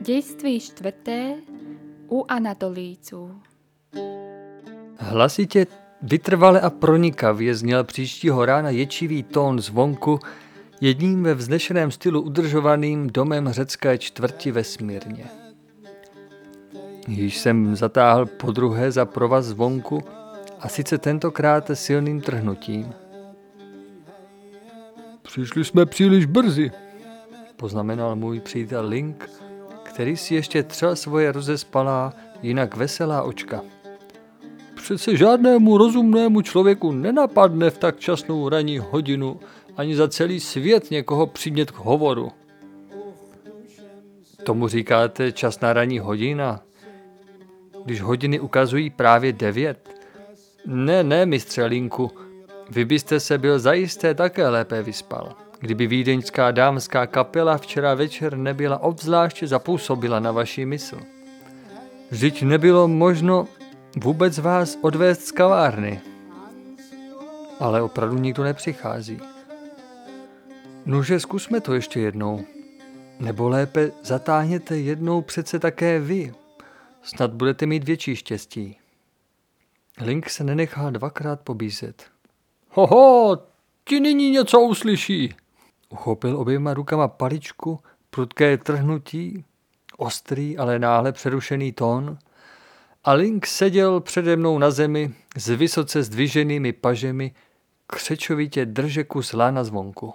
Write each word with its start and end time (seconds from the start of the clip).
Dějství 0.00 0.60
čtvrté 0.60 1.34
u 2.08 2.24
Anatolíců. 2.28 3.30
Hlasitě, 4.96 5.66
vytrvale 6.02 6.60
a 6.60 6.70
pronikavě 6.70 7.54
zněl 7.54 7.84
příštího 7.84 8.44
rána 8.44 8.70
ječivý 8.70 9.22
tón 9.22 9.60
zvonku 9.60 10.20
jedním 10.80 11.22
ve 11.22 11.34
vznešeném 11.34 11.90
stylu 11.90 12.20
udržovaným 12.20 13.10
domem 13.10 13.48
řecké 13.48 13.98
čtvrti 13.98 14.52
ve 14.52 14.64
Smírně. 14.64 15.24
Již 17.08 17.38
jsem 17.38 17.76
zatáhl 17.76 18.26
po 18.26 18.52
druhé 18.52 18.92
za 18.92 19.04
provaz 19.04 19.46
zvonku 19.46 20.02
a 20.60 20.68
sice 20.68 20.98
tentokrát 20.98 21.70
silným 21.74 22.20
trhnutím. 22.20 22.92
Přišli 25.22 25.64
jsme 25.64 25.86
příliš 25.86 26.26
brzy, 26.26 26.70
poznamenal 27.56 28.16
můj 28.16 28.40
přítel 28.40 28.86
Link, 28.88 29.30
který 29.82 30.16
si 30.16 30.34
ještě 30.34 30.62
třel 30.62 30.96
svoje 30.96 31.32
rozespalá, 31.32 32.12
jinak 32.42 32.76
veselá 32.76 33.22
očka. 33.22 33.60
Přece 34.74 35.16
žádnému 35.16 35.78
rozumnému 35.78 36.42
člověku 36.42 36.92
nenapadne 36.92 37.70
v 37.70 37.78
tak 37.78 37.98
časnou 37.98 38.48
ranní 38.48 38.78
hodinu 38.78 39.40
ani 39.80 39.96
za 39.96 40.08
celý 40.08 40.40
svět 40.40 40.90
někoho 40.90 41.26
přimět 41.26 41.70
k 41.70 41.76
hovoru. 41.76 42.32
Tomu 44.44 44.68
říkáte 44.68 45.32
časná 45.32 45.72
ranní 45.72 45.98
hodina? 45.98 46.62
Když 47.84 48.00
hodiny 48.00 48.40
ukazují 48.40 48.90
právě 48.90 49.32
devět? 49.32 49.90
Ne, 50.66 51.04
ne, 51.04 51.26
mistře 51.26 51.64
Linku, 51.64 52.10
vy 52.70 52.84
byste 52.84 53.20
se 53.20 53.38
byl 53.38 53.58
zajisté 53.58 54.14
také 54.14 54.48
lépe 54.48 54.82
vyspal 54.82 55.36
kdyby 55.60 55.86
vídeňská 55.86 56.50
dámská 56.50 57.06
kapela 57.06 57.58
včera 57.58 57.94
večer 57.94 58.36
nebyla 58.36 58.82
obzvláště 58.82 59.46
zapůsobila 59.46 60.20
na 60.20 60.32
vaši 60.32 60.66
mysl. 60.66 60.98
Vždyť 62.10 62.42
nebylo 62.42 62.88
možno 62.88 63.48
vůbec 63.96 64.38
vás 64.38 64.78
odvést 64.80 65.26
z 65.26 65.32
kavárny. 65.32 66.00
Ale 67.60 67.82
opravdu 67.82 68.18
nikdo 68.18 68.44
nepřichází. 68.44 69.20
Nože 70.86 71.20
zkusme 71.20 71.60
to 71.60 71.74
ještě 71.74 72.00
jednou. 72.00 72.44
Nebo 73.20 73.48
lépe 73.48 73.92
zatáhněte 74.02 74.78
jednou 74.78 75.22
přece 75.22 75.58
také 75.58 76.00
vy. 76.00 76.32
Snad 77.02 77.32
budete 77.32 77.66
mít 77.66 77.84
větší 77.84 78.16
štěstí. 78.16 78.76
Link 80.00 80.30
se 80.30 80.44
nenechá 80.44 80.90
dvakrát 80.90 81.40
pobízet. 81.40 82.04
Hoho, 82.70 83.38
ti 83.84 84.00
nyní 84.00 84.30
něco 84.30 84.60
uslyší, 84.60 85.34
Uchopil 85.90 86.40
oběma 86.40 86.74
rukama 86.74 87.08
paličku, 87.08 87.80
prudké 88.10 88.58
trhnutí, 88.58 89.44
ostrý, 89.96 90.58
ale 90.58 90.78
náhle 90.78 91.12
přerušený 91.12 91.72
tón 91.72 92.18
a 93.04 93.12
Link 93.12 93.46
seděl 93.46 94.00
přede 94.00 94.36
mnou 94.36 94.58
na 94.58 94.70
zemi 94.70 95.14
s 95.36 95.48
vysoce 95.48 96.02
zdviženými 96.02 96.72
pažemi, 96.72 97.34
křečovitě 97.86 98.66
drže 98.66 99.04
kus 99.04 99.32
lána 99.32 99.64
zvonku. 99.64 100.14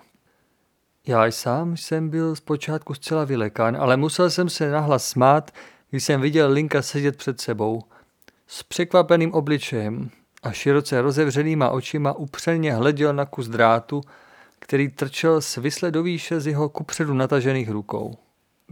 Já 1.08 1.32
sám 1.32 1.78
jsem 1.78 2.10
byl 2.10 2.36
zpočátku 2.36 2.94
zcela 2.94 3.26
vylekán, 3.26 3.78
ale 3.78 3.98
musel 3.98 4.30
jsem 4.30 4.50
se 4.50 4.72
nahlas 4.72 5.08
smát, 5.08 5.52
když 5.90 6.04
jsem 6.04 6.22
viděl 6.22 6.52
Linka 6.52 6.82
sedět 6.82 7.18
před 7.18 7.42
sebou. 7.42 7.82
S 8.48 8.64
překvapeným 8.64 9.34
obličejem 9.34 10.10
a 10.44 10.52
široce 10.52 11.02
rozevřenýma 11.02 11.70
očima 11.70 12.14
upřeně 12.14 12.74
hleděl 12.74 13.14
na 13.14 13.26
kus 13.26 13.48
drátu, 13.48 14.02
který 14.60 14.90
trčel 14.90 15.42
svisle 15.42 15.92
do 15.92 16.04
výše 16.04 16.40
z 16.40 16.48
jeho 16.48 16.70
kupředu 16.70 17.14
natažených 17.14 17.70
rukou. 17.70 18.18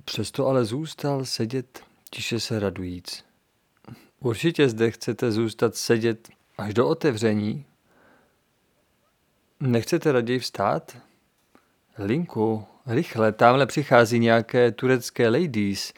Přesto 0.05 0.47
ale 0.47 0.65
zůstal 0.65 1.25
sedět, 1.25 1.83
tiše 2.09 2.39
se 2.39 2.59
radujíc. 2.59 3.25
Určitě 4.19 4.69
zde 4.69 4.91
chcete 4.91 5.31
zůstat 5.31 5.75
sedět 5.75 6.29
až 6.57 6.73
do 6.73 6.87
otevření. 6.87 7.65
Nechcete 9.59 10.11
raději 10.11 10.39
vstát? 10.39 10.97
Linku, 11.97 12.65
rychle, 12.85 13.31
tamhle 13.31 13.65
přichází 13.65 14.19
nějaké 14.19 14.71
turecké 14.71 15.29
ladies, 15.29 15.93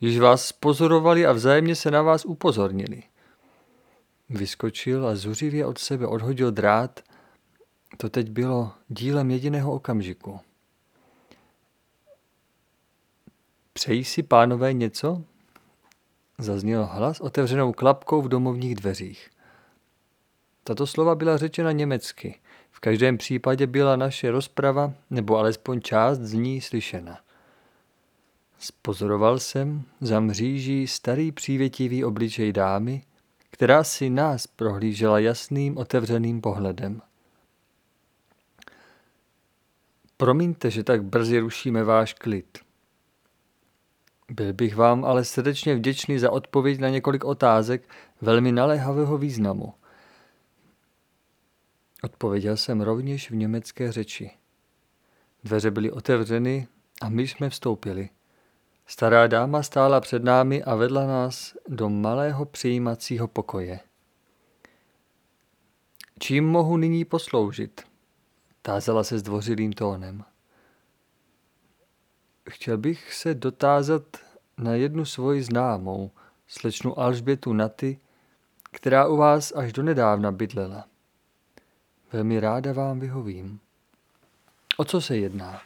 již 0.00 0.18
vás 0.18 0.52
pozorovali 0.52 1.26
a 1.26 1.32
vzájemně 1.32 1.74
se 1.74 1.90
na 1.90 2.02
vás 2.02 2.24
upozornili. 2.24 3.02
Vyskočil 4.30 5.06
a 5.06 5.16
zuřivě 5.16 5.66
od 5.66 5.78
sebe 5.78 6.06
odhodil 6.06 6.50
drát 6.50 7.00
to 7.96 8.10
teď 8.10 8.30
bylo 8.30 8.72
dílem 8.88 9.30
jediného 9.30 9.72
okamžiku. 9.72 10.40
Přejí 13.72 14.04
si 14.04 14.22
pánové 14.22 14.72
něco? 14.72 15.22
Zazněl 16.38 16.86
hlas 16.86 17.20
otevřenou 17.20 17.72
klapkou 17.72 18.22
v 18.22 18.28
domovních 18.28 18.74
dveřích. 18.74 19.30
Tato 20.64 20.86
slova 20.86 21.14
byla 21.14 21.36
řečena 21.36 21.72
německy. 21.72 22.40
Každém 22.84 23.18
případě 23.18 23.66
byla 23.66 23.96
naše 23.96 24.30
rozprava, 24.30 24.92
nebo 25.10 25.38
alespoň 25.38 25.80
část 25.80 26.18
z 26.18 26.32
ní 26.32 26.60
slyšena. 26.60 27.18
Spozoroval 28.58 29.38
jsem 29.38 29.82
za 30.00 30.20
mříží 30.20 30.86
starý 30.86 31.32
přívětivý 31.32 32.04
obličej 32.04 32.52
dámy, 32.52 33.02
která 33.50 33.84
si 33.84 34.10
nás 34.10 34.46
prohlížela 34.46 35.18
jasným 35.18 35.78
otevřeným 35.78 36.40
pohledem. 36.40 37.02
Promiňte, 40.16 40.70
že 40.70 40.84
tak 40.84 41.04
brzy 41.04 41.38
rušíme 41.38 41.84
váš 41.84 42.14
klid. 42.14 42.58
Byl 44.30 44.52
bych 44.52 44.76
vám 44.76 45.04
ale 45.04 45.24
srdečně 45.24 45.74
vděčný 45.74 46.18
za 46.18 46.30
odpověď 46.30 46.78
na 46.78 46.88
několik 46.88 47.24
otázek 47.24 47.88
velmi 48.20 48.52
naléhavého 48.52 49.18
významu. 49.18 49.74
Odpověděl 52.04 52.56
jsem 52.56 52.80
rovněž 52.80 53.30
v 53.30 53.34
německé 53.34 53.92
řeči. 53.92 54.30
Dveře 55.44 55.70
byly 55.70 55.90
otevřeny 55.90 56.68
a 57.02 57.08
my 57.08 57.28
jsme 57.28 57.50
vstoupili. 57.50 58.08
Stará 58.86 59.26
dáma 59.26 59.62
stála 59.62 60.00
před 60.00 60.24
námi 60.24 60.64
a 60.64 60.74
vedla 60.74 61.06
nás 61.06 61.56
do 61.68 61.88
malého 61.88 62.44
přijímacího 62.44 63.28
pokoje. 63.28 63.80
Čím 66.18 66.46
mohu 66.46 66.76
nyní 66.76 67.04
posloužit? 67.04 67.82
Tázala 68.62 69.04
se 69.04 69.18
zdvořilým 69.18 69.72
tónem. 69.72 70.24
Chtěl 72.50 72.78
bych 72.78 73.14
se 73.14 73.34
dotázat 73.34 74.02
na 74.58 74.74
jednu 74.74 75.04
svoji 75.04 75.42
známou, 75.42 76.10
slečnu 76.46 76.98
Alžbětu 76.98 77.52
Naty, 77.52 77.98
která 78.70 79.08
u 79.08 79.16
vás 79.16 79.52
až 79.52 79.72
do 79.72 79.82
nedávna 79.82 80.32
bydlela. 80.32 80.93
Velmi 82.14 82.40
ráda 82.40 82.72
vám 82.72 83.00
vyhovím. 83.00 83.60
O 84.76 84.84
co 84.84 85.00
se 85.00 85.16
jedná? 85.16 85.62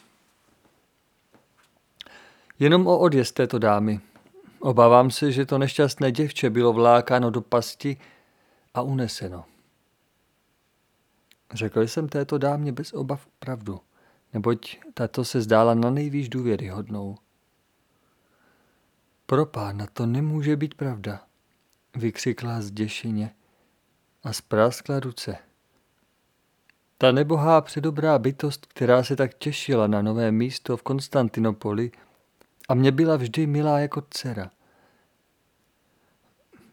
Jenom 2.58 2.86
o 2.86 2.98
odjezd 2.98 3.34
této 3.34 3.58
dámy. 3.58 4.00
Obávám 4.60 5.10
se, 5.10 5.32
že 5.32 5.46
to 5.46 5.58
nešťastné 5.58 6.12
děvče 6.12 6.50
bylo 6.50 6.72
vlákáno 6.72 7.30
do 7.30 7.40
pasti 7.40 7.96
a 8.74 8.82
uneseno. 8.82 9.44
Řekl 11.52 11.82
jsem 11.82 12.08
této 12.08 12.38
dámě 12.38 12.72
bez 12.72 12.92
obav 12.92 13.26
pravdu, 13.38 13.80
neboť 14.34 14.78
tato 14.94 15.24
se 15.24 15.42
zdála 15.42 15.74
na 15.74 15.90
nejvýš 15.90 16.28
důvěryhodnou. 16.28 17.16
Pro 19.26 19.46
pána 19.46 19.86
to 19.92 20.06
nemůže 20.06 20.56
být 20.56 20.74
pravda, 20.74 21.24
vykřikla 21.96 22.60
zděšeně 22.60 23.34
a 24.22 24.32
spráskla 24.32 25.00
ruce. 25.00 25.47
Ta 26.98 27.12
nebohá 27.12 27.60
předobrá 27.60 28.18
bytost, 28.18 28.66
která 28.66 29.02
se 29.02 29.16
tak 29.16 29.34
těšila 29.34 29.86
na 29.86 30.02
nové 30.02 30.32
místo 30.32 30.76
v 30.76 30.82
Konstantinopoli 30.82 31.90
a 32.68 32.74
mě 32.74 32.92
byla 32.92 33.16
vždy 33.16 33.46
milá 33.46 33.78
jako 33.78 34.02
dcera. 34.10 34.50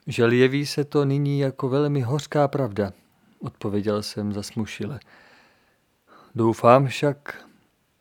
Žel 0.08 0.32
jeví 0.32 0.66
se 0.66 0.84
to 0.84 1.06
nyní 1.06 1.40
jako 1.40 1.70
velmi 1.70 2.02
hořká 2.02 2.48
pravda, 2.48 2.94
odpověděl 3.40 4.04
jsem 4.04 4.34
zasmušile. 4.34 5.00
Doufám 6.36 6.88
však 6.88 7.46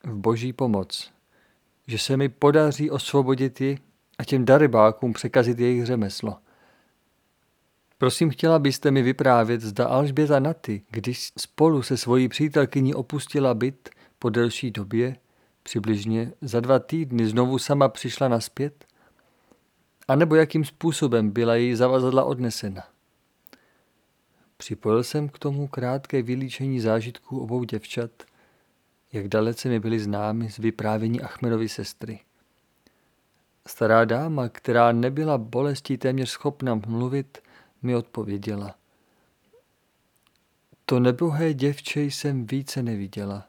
v 0.05 0.17
boží 0.17 0.53
pomoc, 0.53 1.13
že 1.87 1.99
se 1.99 2.17
mi 2.17 2.29
podaří 2.29 2.91
osvobodit 2.91 3.61
ji 3.61 3.79
a 4.19 4.25
těm 4.25 4.45
darybákům 4.45 5.13
překazit 5.13 5.59
jejich 5.59 5.87
řemeslo. 5.87 6.39
Prosím, 7.99 8.31
chtěla 8.31 8.59
byste 8.59 8.91
mi 8.91 9.03
vyprávět, 9.03 9.61
zda 9.61 9.87
Alžběta 9.87 10.41
Naty, 10.41 10.83
když 10.91 11.33
spolu 11.39 11.83
se 11.83 11.97
svojí 11.97 12.29
přítelkyní 12.29 12.95
opustila 12.95 13.55
byt 13.55 13.91
po 14.19 14.31
delší 14.31 14.71
době, 14.71 15.17
přibližně 15.63 16.33
za 16.41 16.61
dva 16.61 16.79
týdny 16.79 17.27
znovu 17.27 17.59
sama 17.59 17.89
přišla 17.89 18.29
naspět? 18.29 18.85
A 20.09 20.17
nebo 20.17 20.35
jakým 20.35 20.65
způsobem 20.65 21.31
byla 21.31 21.55
její 21.55 21.75
zavazadla 21.75 22.25
odnesena? 22.25 22.83
Připojil 24.57 25.05
jsem 25.05 25.29
k 25.29 25.39
tomu 25.39 25.69
krátké 25.69 26.23
vylíčení 26.23 26.81
zážitků 26.81 27.41
obou 27.41 27.65
děvčat, 27.65 28.11
jak 29.13 29.29
dalece 29.29 29.69
mi 29.69 29.81
byly 29.81 30.01
známy 30.01 30.51
z 30.51 30.59
vyprávění 30.59 31.21
Achmedovy 31.21 31.69
sestry. 31.69 32.21
Stará 33.67 34.05
dáma, 34.05 34.49
která 34.49 34.93
nebyla 34.93 35.39
bolestí 35.39 35.99
téměř 35.99 36.31
schopna 36.31 36.75
mluvit, 36.75 37.39
mi 37.85 37.97
odpověděla. 37.97 38.75
To 40.87 41.01
nebohé 41.01 41.55
děvče 41.55 42.01
jsem 42.01 42.47
více 42.47 42.83
neviděla. 42.83 43.47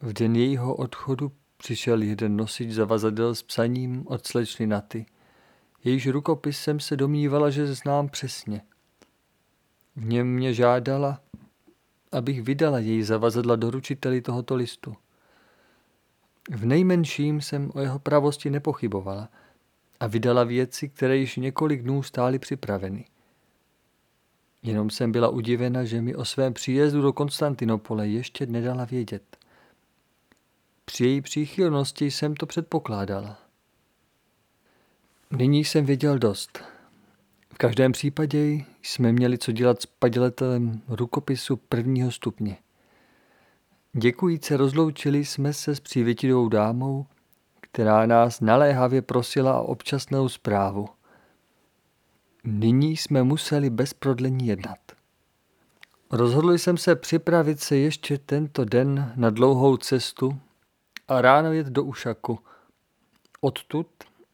V 0.00 0.12
den 0.12 0.36
jejího 0.36 0.74
odchodu 0.74 1.32
přišel 1.56 2.02
jeden 2.02 2.36
nosič 2.36 2.70
zavazadel 2.70 3.34
s 3.34 3.42
psaním 3.42 4.04
od 4.06 4.26
slečny 4.26 4.66
Naty. 4.66 5.06
Jejíž 5.84 6.06
rukopis 6.06 6.60
jsem 6.60 6.80
se 6.80 6.96
domnívala, 6.96 7.50
že 7.50 7.74
znám 7.74 8.08
přesně. 8.08 8.62
V 9.96 10.04
něm 10.04 10.34
mě 10.34 10.54
žádala, 10.54 11.20
abych 12.12 12.42
vydala 12.42 12.78
její 12.78 13.02
zavazadla 13.02 13.56
doručiteli 13.56 14.20
tohoto 14.20 14.54
listu. 14.54 14.96
V 16.50 16.66
nejmenším 16.66 17.40
jsem 17.40 17.70
o 17.74 17.80
jeho 17.80 17.98
pravosti 17.98 18.50
nepochybovala 18.50 19.28
a 20.00 20.06
vydala 20.06 20.44
věci, 20.44 20.88
které 20.88 21.16
již 21.16 21.36
několik 21.36 21.82
dnů 21.82 22.02
stály 22.02 22.38
připraveny. 22.38 23.04
Jenom 24.62 24.90
jsem 24.90 25.12
byla 25.12 25.28
udivena, 25.28 25.84
že 25.84 26.02
mi 26.02 26.14
o 26.14 26.24
svém 26.24 26.54
příjezdu 26.54 27.02
do 27.02 27.12
Konstantinopole 27.12 28.08
ještě 28.08 28.46
nedala 28.46 28.84
vědět. 28.84 29.36
Při 30.84 31.04
její 31.04 31.20
příchylnosti 31.20 32.10
jsem 32.10 32.34
to 32.34 32.46
předpokládala. 32.46 33.38
Nyní 35.30 35.64
jsem 35.64 35.86
věděl 35.86 36.18
dost. 36.18 36.58
V 37.54 37.58
každém 37.58 37.92
případě 37.92 38.64
jsme 38.82 39.12
měli 39.12 39.38
co 39.38 39.52
dělat 39.52 39.82
s 39.82 39.86
paděletelem 39.86 40.82
rukopisu 40.88 41.56
prvního 41.56 42.10
stupně. 42.10 42.56
Děkujíce 43.92 44.56
rozloučili 44.56 45.24
jsme 45.24 45.52
se 45.52 45.74
s 45.74 45.80
přívětivou 45.80 46.48
dámou, 46.48 47.06
která 47.60 48.06
nás 48.06 48.40
naléhavě 48.40 49.02
prosila 49.02 49.60
o 49.60 49.64
občasnou 49.64 50.28
zprávu. 50.28 50.88
Nyní 52.44 52.96
jsme 52.96 53.22
museli 53.22 53.70
bez 53.70 53.94
prodlení 53.94 54.46
jednat. 54.46 54.78
Rozhodl 56.10 56.52
jsem 56.52 56.76
se 56.76 56.96
připravit 56.96 57.60
se 57.60 57.76
ještě 57.76 58.18
tento 58.18 58.64
den 58.64 59.12
na 59.16 59.30
dlouhou 59.30 59.76
cestu 59.76 60.40
a 61.08 61.20
ráno 61.20 61.52
jet 61.52 61.66
do 61.66 61.84
Ušaku. 61.84 62.38
Odtud 63.40 63.86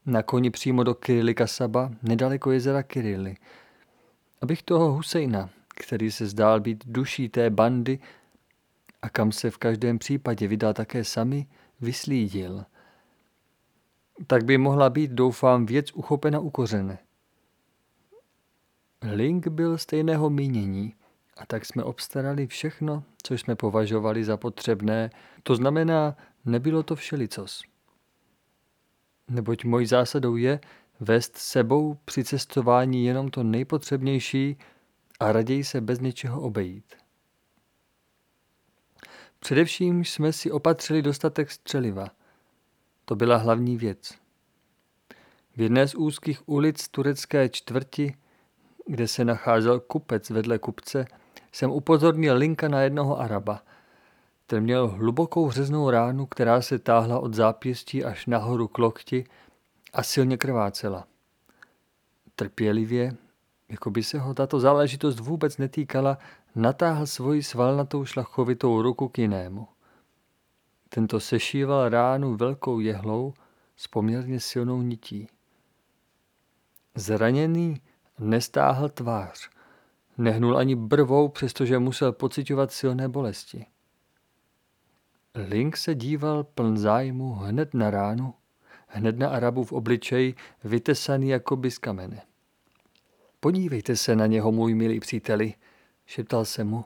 na 0.05 0.23
koni 0.23 0.49
přímo 0.49 0.83
do 0.83 0.95
Kirily 0.95 1.35
Kasaba, 1.35 1.91
nedaleko 2.03 2.51
jezera 2.51 2.83
Kirily. 2.83 3.35
Abych 4.41 4.63
toho 4.63 4.93
Husejna, 4.93 5.49
který 5.67 6.11
se 6.11 6.27
zdál 6.27 6.59
být 6.59 6.83
duší 6.87 7.29
té 7.29 7.49
bandy 7.49 7.99
a 9.01 9.09
kam 9.09 9.31
se 9.31 9.51
v 9.51 9.57
každém 9.57 9.99
případě 9.99 10.47
vydal 10.47 10.73
také 10.73 11.03
sami, 11.03 11.47
vyslídil. 11.81 12.65
Tak 14.27 14.45
by 14.45 14.57
mohla 14.57 14.89
být, 14.89 15.11
doufám, 15.11 15.65
věc 15.65 15.91
uchopena 15.93 16.39
u 16.39 16.49
kořene. 16.49 16.97
Link 19.01 19.47
byl 19.47 19.77
stejného 19.77 20.29
mínění 20.29 20.95
a 21.37 21.45
tak 21.45 21.65
jsme 21.65 21.83
obstarali 21.83 22.47
všechno, 22.47 23.03
co 23.23 23.33
jsme 23.33 23.55
považovali 23.55 24.23
za 24.23 24.37
potřebné. 24.37 25.09
To 25.43 25.55
znamená, 25.55 26.17
nebylo 26.45 26.83
to 26.83 26.95
všelicos. 26.95 27.63
Neboť 29.27 29.63
mojí 29.63 29.85
zásadou 29.85 30.35
je 30.35 30.59
vést 30.99 31.37
sebou 31.37 31.97
při 32.05 32.23
cestování 32.23 33.05
jenom 33.05 33.29
to 33.29 33.43
nejpotřebnější 33.43 34.57
a 35.19 35.31
raději 35.31 35.63
se 35.63 35.81
bez 35.81 35.99
něčeho 35.99 36.41
obejít. 36.41 36.95
Především 39.39 40.05
jsme 40.05 40.33
si 40.33 40.51
opatřili 40.51 41.01
dostatek 41.01 41.51
střeliva. 41.51 42.07
To 43.05 43.15
byla 43.15 43.37
hlavní 43.37 43.77
věc. 43.77 44.13
V 45.55 45.61
jedné 45.61 45.87
z 45.87 45.95
úzkých 45.95 46.49
ulic 46.49 46.87
turecké 46.87 47.49
čtvrti, 47.49 48.15
kde 48.87 49.07
se 49.07 49.25
nacházel 49.25 49.79
kupec 49.79 50.29
vedle 50.29 50.59
kupce, 50.59 51.05
jsem 51.51 51.71
upozornil 51.71 52.35
Linka 52.35 52.67
na 52.67 52.81
jednoho 52.81 53.19
Araba. 53.19 53.63
Ten 54.47 54.63
měl 54.63 54.87
hlubokou 54.87 55.51
řeznou 55.51 55.89
ránu, 55.89 56.25
která 56.25 56.61
se 56.61 56.79
táhla 56.79 57.19
od 57.19 57.33
zápěstí 57.33 58.03
až 58.03 58.25
nahoru 58.25 58.67
k 58.67 58.77
lokti 58.77 59.25
a 59.93 60.03
silně 60.03 60.37
krvácela. 60.37 61.07
Trpělivě, 62.35 63.15
jako 63.69 63.89
by 63.89 64.03
se 64.03 64.19
ho 64.19 64.33
tato 64.33 64.59
záležitost 64.59 65.19
vůbec 65.19 65.57
netýkala, 65.57 66.17
natáhl 66.55 67.07
svoji 67.07 67.43
svalnatou 67.43 68.05
šlachovitou 68.05 68.81
ruku 68.81 69.07
k 69.07 69.17
jinému. 69.17 69.67
Tento 70.89 71.19
sešíval 71.19 71.89
ránu 71.89 72.35
velkou 72.35 72.79
jehlou 72.79 73.33
s 73.75 73.87
poměrně 73.87 74.39
silnou 74.39 74.81
nití. 74.81 75.27
Zraněný 76.95 77.81
nestáhl 78.19 78.89
tvář, 78.89 79.49
nehnul 80.17 80.57
ani 80.57 80.75
brvou, 80.75 81.27
přestože 81.27 81.79
musel 81.79 82.11
pocitovat 82.11 82.71
silné 82.71 83.09
bolesti. 83.09 83.65
Link 85.35 85.77
se 85.77 85.95
díval 85.95 86.43
pln 86.43 86.77
zájmu 86.77 87.33
hned 87.33 87.73
na 87.73 87.89
ránu, 87.89 88.33
hned 88.87 89.17
na 89.17 89.29
Arabu 89.29 89.63
v 89.63 89.71
obličeji, 89.71 90.35
vytesaný 90.63 91.29
jako 91.29 91.55
by 91.55 91.71
z 91.71 91.77
kamene. 91.77 92.21
Podívejte 93.39 93.95
se 93.95 94.15
na 94.15 94.25
něho, 94.25 94.51
můj 94.51 94.73
milý 94.73 94.99
příteli, 94.99 95.53
šeptal 96.05 96.45
se 96.45 96.63
mu. 96.63 96.85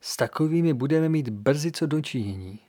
S 0.00 0.16
takovými 0.16 0.74
budeme 0.74 1.08
mít 1.08 1.28
brzy 1.28 1.72
co 1.72 1.86
dočinění. 1.86 2.60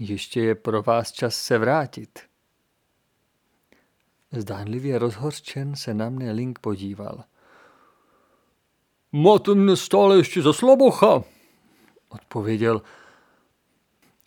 Ještě 0.00 0.40
je 0.40 0.54
pro 0.54 0.82
vás 0.82 1.12
čas 1.12 1.36
se 1.36 1.58
vrátit. 1.58 2.18
Zdánlivě 4.40 4.98
rozhořčen 4.98 5.76
se 5.76 5.94
na 5.94 6.10
mne 6.10 6.32
Link 6.32 6.58
podíval. 6.58 7.24
Máte 9.12 9.54
mne 9.54 9.76
stále 9.76 10.16
ještě 10.16 10.42
za 10.42 10.52
slabocha, 10.52 11.24
odpověděl. 12.08 12.82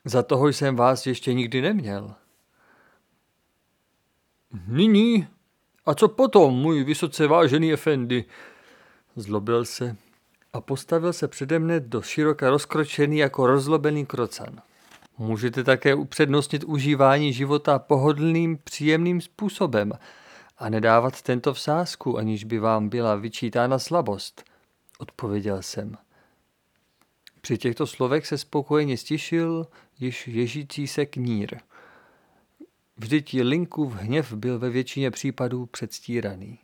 Za 0.06 0.24
toho 0.24 0.48
jsem 0.48 0.76
vás 0.76 1.08
ještě 1.08 1.34
nikdy 1.34 1.62
neměl. 1.62 2.16
Nyní? 4.68 5.28
A 5.86 5.96
co 5.96 6.08
potom, 6.08 6.54
můj 6.54 6.84
vysoce 6.84 7.28
vážený 7.28 7.74
efendi? 7.74 8.26
Zlobil 9.16 9.66
se 9.66 9.96
a 10.54 10.62
postavil 10.62 11.14
se 11.14 11.28
přede 11.28 11.60
mne 11.60 11.80
do 11.80 12.02
široka 12.02 12.50
rozkročený 12.50 13.18
jako 13.18 13.48
rozlobený 13.48 14.06
krocan. 14.06 14.62
Můžete 15.22 15.64
také 15.64 15.96
upřednostnit 15.96 16.64
užívání 16.64 17.34
života 17.34 17.80
pohodlným, 17.80 18.58
příjemným 18.64 19.22
způsobem 19.22 19.94
a 20.58 20.70
nedávat 20.70 21.22
tento 21.22 21.54
v 21.54 21.60
aniž 22.18 22.44
by 22.44 22.60
vám 22.60 22.90
byla 22.90 23.16
vyčítána 23.16 23.80
slabost, 23.80 24.44
odpověděl 24.98 25.62
jsem. 25.62 25.98
Při 27.42 27.58
těchto 27.58 27.88
slovech 27.88 28.28
se 28.28 28.38
spokojeně 28.38 28.98
stišil 28.98 29.68
již 30.00 30.28
ježící 30.28 30.88
se 30.88 31.06
knír. 31.06 31.60
Vždyť 32.98 33.34
Linkův 33.42 33.94
hněv 33.94 34.34
byl 34.34 34.60
ve 34.60 34.70
většině 34.70 35.12
případů 35.12 35.66
předstíraný. 35.66 36.60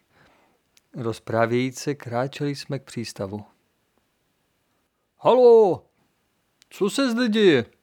Rozprávějíce 0.94 1.96
kráčeli 1.96 2.56
jsme 2.56 2.80
k 2.80 2.84
přístavu. 2.84 3.46
Halo, 5.20 5.86
co 6.70 6.90
se 6.90 7.12
zde 7.12 7.28
děje? 7.28 7.75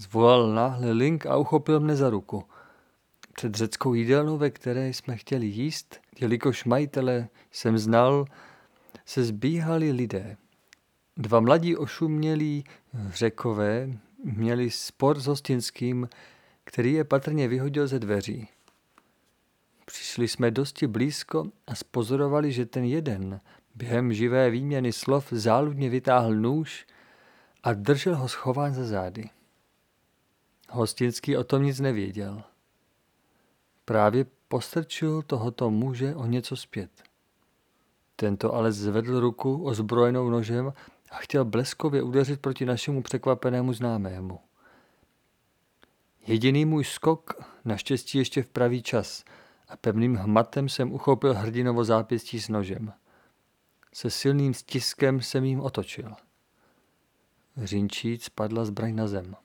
Zvolal 0.00 0.52
náhle 0.52 0.92
Link 0.92 1.26
a 1.26 1.36
uchopil 1.36 1.80
mne 1.80 1.96
za 1.96 2.10
ruku. 2.10 2.44
Před 3.34 3.54
řeckou 3.54 3.94
jídelnou, 3.94 4.38
ve 4.38 4.50
které 4.50 4.88
jsme 4.88 5.16
chtěli 5.16 5.46
jíst, 5.46 6.00
jelikož 6.20 6.64
majitele 6.64 7.28
jsem 7.50 7.78
znal, 7.78 8.24
se 9.04 9.24
zbíhali 9.24 9.92
lidé. 9.92 10.36
Dva 11.16 11.40
mladí 11.40 11.76
ošumělí 11.76 12.64
řekové 13.08 13.88
měli 14.24 14.70
spor 14.70 15.20
s 15.20 15.26
hostinským, 15.26 16.08
který 16.64 16.92
je 16.92 17.04
patrně 17.04 17.48
vyhodil 17.48 17.86
ze 17.86 17.98
dveří. 17.98 18.48
Přišli 19.84 20.28
jsme 20.28 20.50
dosti 20.50 20.86
blízko 20.86 21.44
a 21.66 21.74
spozorovali, 21.74 22.52
že 22.52 22.66
ten 22.66 22.84
jeden 22.84 23.40
během 23.74 24.12
živé 24.12 24.50
výměny 24.50 24.92
slov 24.92 25.28
záludně 25.30 25.88
vytáhl 25.88 26.34
nůž 26.34 26.86
a 27.62 27.72
držel 27.72 28.16
ho 28.16 28.28
schován 28.28 28.74
za 28.74 28.84
zády. 28.84 29.30
Hostinský 30.70 31.36
o 31.36 31.44
tom 31.44 31.62
nic 31.62 31.80
nevěděl. 31.80 32.42
Právě 33.84 34.26
postrčil 34.48 35.22
tohoto 35.22 35.70
muže 35.70 36.14
o 36.14 36.26
něco 36.26 36.56
zpět. 36.56 36.90
Tento 38.16 38.54
ale 38.54 38.72
zvedl 38.72 39.20
ruku 39.20 39.64
ozbrojenou 39.64 40.30
nožem 40.30 40.72
a 41.10 41.16
chtěl 41.16 41.44
bleskově 41.44 42.02
udeřit 42.02 42.40
proti 42.40 42.66
našemu 42.66 43.02
překvapenému 43.02 43.72
známému. 43.72 44.40
Jediný 46.26 46.64
můj 46.64 46.84
skok, 46.84 47.34
naštěstí 47.64 48.18
ještě 48.18 48.42
v 48.42 48.48
pravý 48.48 48.82
čas, 48.82 49.24
a 49.68 49.76
pevným 49.76 50.16
hmatem 50.16 50.68
jsem 50.68 50.92
uchopil 50.92 51.34
hrdinovo 51.34 51.84
zápěstí 51.84 52.40
s 52.40 52.48
nožem. 52.48 52.92
Se 53.94 54.10
silným 54.10 54.54
stiskem 54.54 55.20
jsem 55.20 55.44
jim 55.44 55.60
otočil. 55.60 56.12
Řinčíc 57.56 58.28
padla 58.28 58.64
zbraň 58.64 58.94
na 58.94 59.06
zem. 59.06 59.36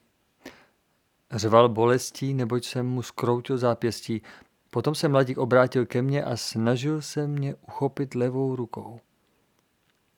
Řval 1.31 1.69
bolestí, 1.69 2.33
neboť 2.33 2.65
jsem 2.65 2.87
mu 2.87 3.01
skroutil 3.01 3.57
zápěstí. 3.57 4.21
Potom 4.69 4.95
se 4.95 5.07
mladík 5.07 5.37
obrátil 5.37 5.85
ke 5.85 6.01
mně 6.01 6.23
a 6.23 6.37
snažil 6.37 7.01
se 7.01 7.27
mě 7.27 7.55
uchopit 7.55 8.15
levou 8.15 8.55
rukou. 8.55 8.99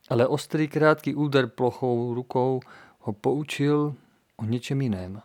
Ale 0.10 0.28
ostrý 0.28 0.68
krátký 0.68 1.16
úder 1.16 1.48
plochou 1.48 2.14
rukou 2.14 2.60
ho 3.00 3.14
poučil 3.14 3.96
o 4.38 4.46
něčem 4.46 4.82
jiném. 4.82 5.22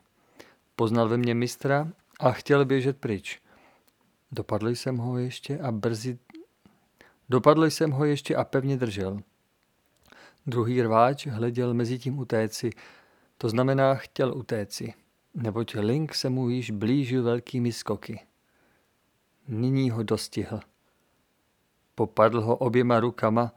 Poznal 0.77 1.09
ve 1.09 1.17
mně 1.17 1.35
mistra 1.35 1.89
a 2.21 2.33
chtěl 2.33 2.65
běžet 2.65 2.97
pryč. 2.97 3.41
Dopadl 4.33 4.69
jsem 4.69 4.97
ho 4.97 5.19
ještě 5.19 5.59
a 5.59 5.73
brzy... 5.73 6.19
Dopadl 7.29 7.65
jsem 7.65 7.91
ho 7.91 8.05
ještě 8.05 8.37
a 8.37 8.45
pevně 8.45 8.77
držel. 8.77 9.21
Druhý 10.47 10.83
rváč 10.83 11.27
hleděl 11.27 11.75
mezi 11.75 11.99
tím 11.99 12.19
utéci, 12.19 12.71
to 13.39 13.49
znamená 13.49 13.95
chtěl 13.95 14.37
utéci, 14.37 14.95
neboť 15.35 15.75
Link 15.75 16.15
se 16.15 16.31
mu 16.31 16.49
již 16.49 16.71
blížil 16.71 17.23
velkými 17.23 17.73
skoky. 17.73 18.21
Nyní 19.49 19.91
ho 19.91 20.03
dostihl. 20.03 20.61
Popadl 21.95 22.41
ho 22.41 22.57
oběma 22.57 23.01
rukama 23.01 23.55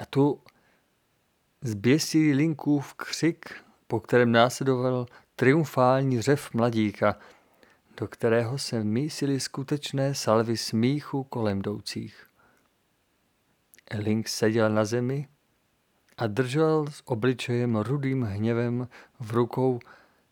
a 0.00 0.06
tu 0.06 0.40
zběsilý 1.62 2.32
Linkův 2.32 2.94
křik, 2.94 3.54
po 3.86 4.00
kterém 4.00 4.32
následoval 4.32 5.06
triumfální 5.36 6.22
řev 6.22 6.54
mladíka, 6.54 7.18
do 8.00 8.08
kterého 8.08 8.58
se 8.58 8.84
mísily 8.84 9.40
skutečné 9.40 10.14
salvy 10.14 10.56
smíchu 10.56 11.24
kolem 11.24 11.58
jdoucích. 11.58 12.26
Link 13.98 14.28
seděl 14.28 14.70
na 14.70 14.84
zemi 14.84 15.28
a 16.16 16.26
držel 16.26 16.86
s 16.90 17.02
obličejem 17.04 17.76
rudým 17.76 18.22
hněvem 18.22 18.88
v 19.20 19.30
rukou 19.30 19.80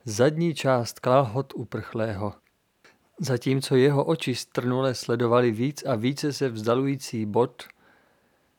zadní 0.05 0.55
část 0.55 1.01
kalhot 1.01 1.53
uprchlého. 1.57 2.35
Zatímco 3.21 3.77
jeho 3.77 4.05
oči 4.05 4.35
strnule 4.35 4.95
sledovali 4.95 5.51
víc 5.51 5.83
a 5.83 5.95
více 5.95 6.33
se 6.33 6.49
vzdalující 6.49 7.27
bod, 7.27 7.65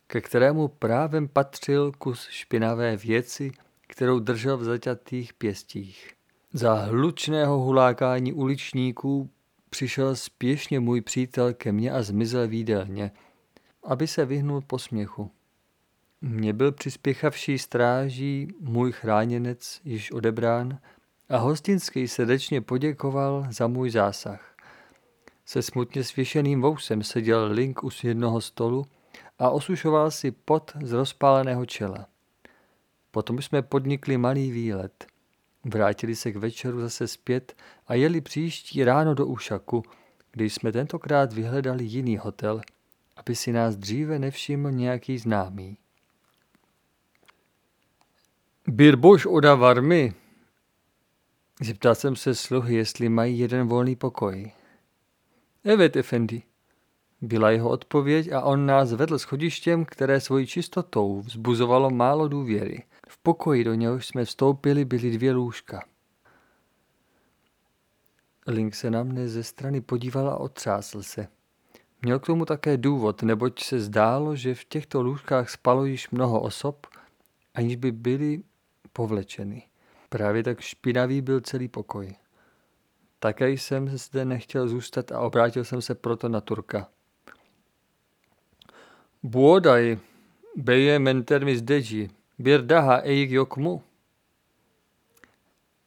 ke 0.07 0.21
kterému 0.21 0.67
právem 0.67 1.27
patřil 1.27 1.91
kus 1.97 2.27
špinavé 2.29 2.97
věci, 2.97 3.51
kterou 3.87 4.19
držel 4.19 4.57
v 4.57 4.63
zaťatých 4.63 5.33
pěstích. 5.33 6.13
Za 6.53 6.73
hlučného 6.73 7.57
hulákání 7.59 8.33
uličníků 8.33 9.29
přišel 9.69 10.15
spěšně 10.15 10.79
můj 10.79 11.01
přítel 11.01 11.53
ke 11.53 11.71
mně 11.71 11.91
a 11.91 12.01
zmizel 12.01 12.47
výdelně– 12.47 13.11
aby 13.83 14.07
se 14.07 14.25
vyhnul 14.25 14.61
posměchu. 14.61 15.31
Mně 16.21 16.53
byl 16.53 16.71
přispěchavší 16.71 17.57
stráží 17.57 18.47
můj 18.59 18.91
chráněnec 18.91 19.81
již 19.83 20.11
odebrán 20.11 20.79
a 21.31 21.37
hostinský 21.37 22.07
srdečně 22.07 22.61
poděkoval 22.61 23.47
za 23.49 23.67
můj 23.67 23.89
zásah. 23.89 24.55
Se 25.45 25.61
smutně 25.61 26.03
svěšeným 26.03 26.61
vousem 26.61 27.03
seděl 27.03 27.47
Link 27.51 27.83
u 27.83 27.89
jednoho 28.03 28.41
stolu 28.41 28.85
a 29.39 29.49
osušoval 29.49 30.11
si 30.11 30.31
pot 30.31 30.71
z 30.83 30.91
rozpáleného 30.91 31.65
čela. 31.65 32.07
Potom 33.11 33.41
jsme 33.41 33.61
podnikli 33.61 34.17
malý 34.17 34.51
výlet. 34.51 35.05
Vrátili 35.65 36.15
se 36.15 36.31
k 36.31 36.35
večeru 36.35 36.81
zase 36.81 37.07
zpět 37.07 37.55
a 37.87 37.93
jeli 37.93 38.21
příští 38.21 38.83
ráno 38.83 39.13
do 39.13 39.25
Ušaku, 39.25 39.83
kde 40.31 40.45
jsme 40.45 40.71
tentokrát 40.71 41.33
vyhledali 41.33 41.83
jiný 41.83 42.17
hotel– 42.17 42.61
aby 43.21 43.35
si 43.35 43.51
nás 43.51 43.75
dříve 43.75 44.19
nevšiml 44.19 44.71
nějaký 44.71 45.17
známý. 45.17 45.77
Birboš 48.67 49.25
oda 49.25 49.55
varmy. 49.55 50.13
Zeptal 51.63 51.95
jsem 51.95 52.15
se 52.15 52.35
sluhy, 52.35 52.75
jestli 52.75 53.09
mají 53.09 53.39
jeden 53.39 53.67
volný 53.67 53.95
pokoj. 53.95 54.51
Evet, 55.63 55.95
Efendi. 55.95 56.43
Byla 57.21 57.51
jeho 57.51 57.69
odpověď 57.69 58.31
a 58.31 58.41
on 58.41 58.65
nás 58.65 58.93
vedl 58.93 59.19
schodištěm, 59.19 59.85
které 59.85 60.19
svojí 60.19 60.47
čistotou 60.47 61.21
vzbuzovalo 61.21 61.89
málo 61.89 62.27
důvěry. 62.27 62.83
V 63.09 63.17
pokoji, 63.17 63.63
do 63.63 63.73
něhož 63.73 64.07
jsme 64.07 64.25
vstoupili, 64.25 64.85
byly 64.85 65.11
dvě 65.11 65.31
lůžka. 65.31 65.83
Link 68.47 68.75
se 68.75 68.91
na 68.91 69.03
mne 69.03 69.27
ze 69.27 69.43
strany 69.43 69.81
podíval 69.81 70.29
a 70.29 70.37
otřásl 70.37 71.03
se. 71.03 71.27
Měl 72.01 72.19
k 72.19 72.25
tomu 72.25 72.45
také 72.45 72.77
důvod, 72.77 73.23
neboť 73.23 73.63
se 73.63 73.79
zdálo, 73.79 74.35
že 74.35 74.55
v 74.55 74.65
těchto 74.65 75.01
lůžkách 75.01 75.49
spalo 75.49 75.85
již 75.85 76.09
mnoho 76.09 76.41
osob, 76.41 76.87
aniž 77.53 77.75
by 77.75 77.91
byly 77.91 78.43
povlečeny. 78.93 79.70
Právě 80.13 80.43
tak 80.43 80.61
špinavý 80.61 81.21
byl 81.21 81.41
celý 81.41 81.67
pokoj. 81.67 82.15
Také 83.19 83.49
jsem 83.49 83.97
zde 83.97 84.25
nechtěl 84.25 84.67
zůstat 84.67 85.11
a 85.11 85.19
obrátil 85.19 85.63
jsem 85.63 85.81
se 85.81 85.95
proto 85.95 86.29
na 86.29 86.41
Turka. 86.41 86.87
Buodaj, 89.23 89.97
beje 90.55 90.99
menter 90.99 91.55
zdeji, 91.55 92.09
birdaha 92.39 92.97
eik 92.97 93.31
jokmu. 93.31 93.83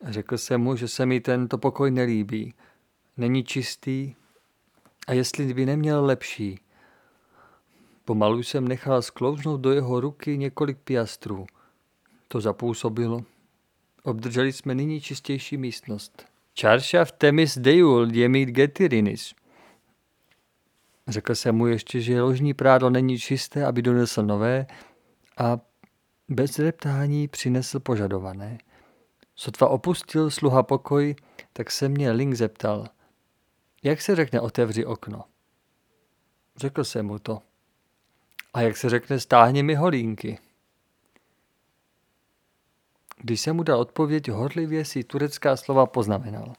Řekl 0.09 0.39
jsem 0.39 0.61
mu, 0.61 0.77
že 0.77 0.89
se 0.89 1.07
mi 1.07 1.21
tento 1.21 1.59
pokoj 1.59 1.91
nelíbí. 1.91 2.55
Není 3.17 3.45
čistý, 3.45 4.15
a 5.07 5.13
jestli 5.13 5.55
by 5.55 5.67
neměl 5.67 6.05
lepší. 6.05 6.61
Pomalu 8.05 8.43
jsem 8.43 8.69
nechal 8.69 9.03
sklouznout 9.03 9.61
do 9.61 9.73
jeho 9.73 10.01
ruky 10.01 10.39
několik 10.39 10.79
piastrů. 10.79 11.47
To 12.29 12.41
zapůsobilo. 12.41 13.25
Obdrželi 14.05 14.53
jsme 14.53 14.75
nyní 14.75 15.01
čistější 15.01 15.57
místnost. 15.57 16.27
Čarša 16.55 17.05
v 17.05 17.13
temis 17.13 17.59
dejul 17.59 18.13
jemít 18.13 18.49
getirinis. 18.49 19.35
Řekl 21.09 21.35
jsem 21.35 21.55
mu 21.55 21.67
ještě, 21.67 22.01
že 22.01 22.23
ložní 22.23 22.55
prádlo 22.55 22.91
není 22.91 23.19
čisté, 23.19 23.67
aby 23.67 23.83
donesl 23.83 24.23
nové 24.23 24.67
a 25.39 25.59
bez 26.29 26.59
reptání 26.59 27.29
přinesl 27.29 27.81
požadované. 27.81 28.59
Sotva 29.37 29.69
opustil 29.69 30.31
sluha 30.31 30.63
pokoj, 30.63 31.15
tak 31.53 31.71
se 31.71 31.89
mě 31.89 32.11
Link 32.11 32.35
zeptal– 32.35 32.87
jak 33.85 34.03
se 34.03 34.17
řekne 34.17 34.41
otevři 34.41 34.87
okno? 34.87 35.25
Řekl 36.57 36.85
jsem 36.85 37.07
mu 37.07 37.19
to. 37.19 37.43
A 38.55 38.61
jak 38.61 38.77
se 38.77 38.91
řekne 38.91 39.21
stáhni 39.21 39.63
mi 39.63 39.75
holínky? 39.75 40.39
Když 43.25 43.41
jsem 43.41 43.57
mu 43.57 43.63
dal 43.63 43.81
odpověď, 43.81 44.29
horlivě 44.29 44.85
si 44.85 45.05
turecká 45.05 45.57
slova 45.57 45.87
poznamenal. 45.87 46.53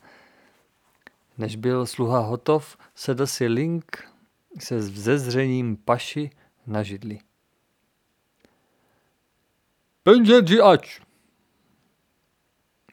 Než 1.38 1.56
byl 1.56 1.86
sluha 1.86 2.20
hotov, 2.20 2.78
sedl 2.96 3.28
si 3.28 3.48
Link 3.48 4.08
se 4.60 4.78
vzezřením 4.78 5.78
paši 5.78 6.30
na 6.68 6.84
židli. 6.84 7.20
Penžerži 10.04 10.62
ač! 10.62 11.02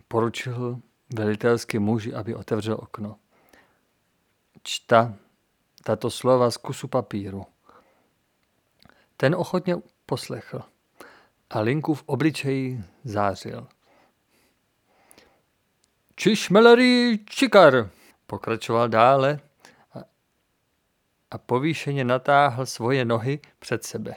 Poručil 0.08 0.80
velitelský 1.14 1.78
muži, 1.78 2.14
aby 2.14 2.34
otevřel 2.34 2.76
okno 2.80 3.16
čta 4.62 5.14
tato 5.84 6.10
slova 6.10 6.50
z 6.50 6.56
kusu 6.56 6.88
papíru. 6.88 7.46
Ten 9.16 9.34
ochotně 9.34 9.76
poslechl 10.06 10.62
a 11.52 11.60
Linku 11.60 11.94
v 11.94 12.02
obličeji 12.06 12.84
zářil. 13.04 13.68
Čišmelery 16.16 17.18
čikar, 17.26 17.90
pokračoval 18.26 18.88
dále 18.88 19.40
a, 19.94 19.98
a 21.30 21.38
povýšeně 21.38 22.04
natáhl 22.04 22.66
svoje 22.66 23.04
nohy 23.04 23.40
před 23.58 23.84
sebe. 23.84 24.16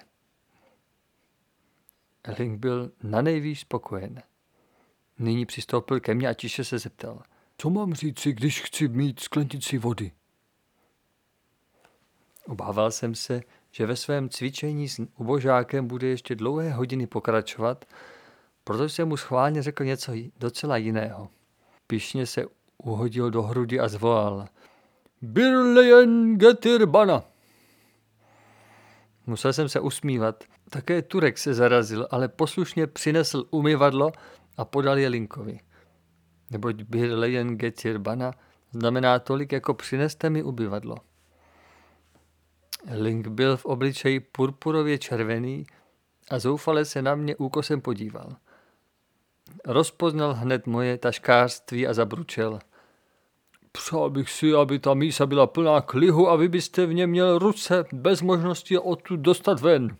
Link 2.38 2.60
byl 2.60 2.92
na 3.04 3.22
nejvýš 3.22 3.60
spokojen. 3.60 4.22
Nyní 5.20 5.46
přistoupil 5.46 6.00
ke 6.00 6.13
mně 6.13 6.27
a 6.27 6.34
tiše 6.34 6.63
se 6.63 6.80
zeptal. 6.80 7.24
Co 7.58 7.70
mám 7.70 7.94
říci, 7.94 8.34
když 8.34 8.62
chci 8.62 8.88
mít 8.88 9.20
sklenici 9.20 9.77
vody? 9.77 10.12
Obával 12.48 12.92
jsem 12.92 13.15
se, 13.15 13.42
že 13.75 13.86
ve 13.86 13.96
svém 13.96 14.29
cvičení 14.29 14.89
s 14.89 15.01
ubožákem 15.17 15.88
bude 15.88 16.08
ještě 16.08 16.36
dlouhé 16.36 16.72
hodiny 16.74 17.08
pokračovat, 17.08 17.86
protože 18.63 18.89
jsem 18.89 19.08
mu 19.08 19.17
schválně 19.17 19.63
řekl 19.63 19.84
něco 19.84 20.12
docela 20.39 20.77
jiného. 20.77 21.29
Pišně 21.88 22.25
se 22.25 22.46
uhodil 22.77 23.32
do 23.32 23.41
hrudi 23.41 23.79
a 23.79 23.88
zvolal 23.88 24.48
Birlejen 25.22 26.38
getir 26.38 26.86
bana. 26.86 27.24
Musel 29.25 29.53
jsem 29.53 29.70
se 29.70 29.79
usmívat. 29.79 30.44
Také 30.70 31.01
Turek 31.01 31.38
se 31.38 31.53
zarazil, 31.53 32.08
ale 32.12 32.27
poslušně 32.27 32.88
přinesl 32.88 33.44
umyvadlo 33.51 34.12
a 34.58 34.65
podal 34.65 34.98
je 34.98 35.08
Linkovi. 35.08 35.60
neboť 36.51 36.84
Birlejen 36.84 37.58
Gecirbana 37.58 38.32
znamená 38.72 39.20
tolik, 39.20 39.51
jako 39.51 39.74
přineste 39.74 40.29
mi 40.29 40.44
ubyvadlo. 40.44 40.96
Link 42.92 43.27
byl 43.27 43.58
v 43.58 43.65
obličeji 43.65 44.20
purpurově 44.20 44.98
červený 44.98 45.65
a 46.30 46.39
zoufale 46.39 46.86
se 46.86 47.01
na 47.01 47.15
mě 47.15 47.36
úkosem 47.36 47.82
podíval. 47.82 48.36
Rozpoznal 49.65 50.34
hned 50.34 50.68
moje 50.68 50.98
taškářství 50.98 51.88
a 51.88 51.94
zabručel. 51.94 52.60
Přál 53.72 54.10
bych 54.10 54.30
si, 54.30 54.54
aby 54.54 54.80
ta 54.80 54.94
mísa 54.94 55.25
byla 55.25 55.48
plná 55.48 55.82
klihu 55.82 56.30
a 56.30 56.36
vy 56.36 56.48
byste 56.48 56.86
v 56.86 56.94
něm 56.94 57.10
měl 57.10 57.39
ruce 57.39 57.86
bez 57.94 58.22
možnosti 58.22 58.77
odtud 58.77 59.20
dostat 59.20 59.60
ven. 59.60 59.98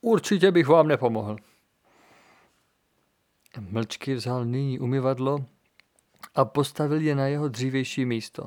Určitě 0.00 0.50
bych 0.50 0.66
vám 0.66 0.88
nepomohl. 0.88 1.36
Mlčky 3.60 4.14
vzal 4.14 4.44
nyní 4.44 4.78
umyvadlo 4.78 5.44
a 6.34 6.44
postavil 6.44 7.00
je 7.00 7.14
na 7.14 7.26
jeho 7.26 7.48
dřívější 7.48 8.04
místo. 8.04 8.44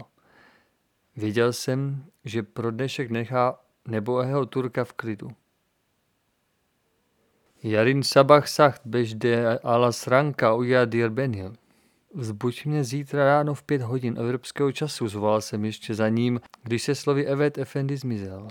Věděl 1.16 1.54
jsem, 1.54 2.06
že 2.30 2.44
pro 2.44 2.72
dnešek 2.72 3.10
nechá 3.10 3.60
nebohého 3.88 4.46
Turka 4.46 4.84
v 4.84 4.94
klidu. 4.94 5.32
Jarin 7.64 8.04
sabach 8.04 8.48
sacht 8.48 8.82
bežde 8.86 9.60
ala 9.60 9.92
sranka 9.92 10.54
uja 10.54 10.86
dirbenil. 10.86 11.54
Vzbuď 12.14 12.66
mě 12.66 12.84
zítra 12.84 13.26
ráno 13.26 13.54
v 13.54 13.64
pět 13.64 13.82
hodin 13.82 14.16
evropského 14.20 14.72
času, 14.72 15.08
zvolal 15.08 15.42
jsem 15.42 15.66
ještě 15.66 15.96
za 15.96 16.10
ním, 16.10 16.42
když 16.64 16.84
se 16.84 16.96
slovy 16.96 17.28
Evet 17.28 17.58
Effendi 17.58 17.98
zmizel. 17.98 18.48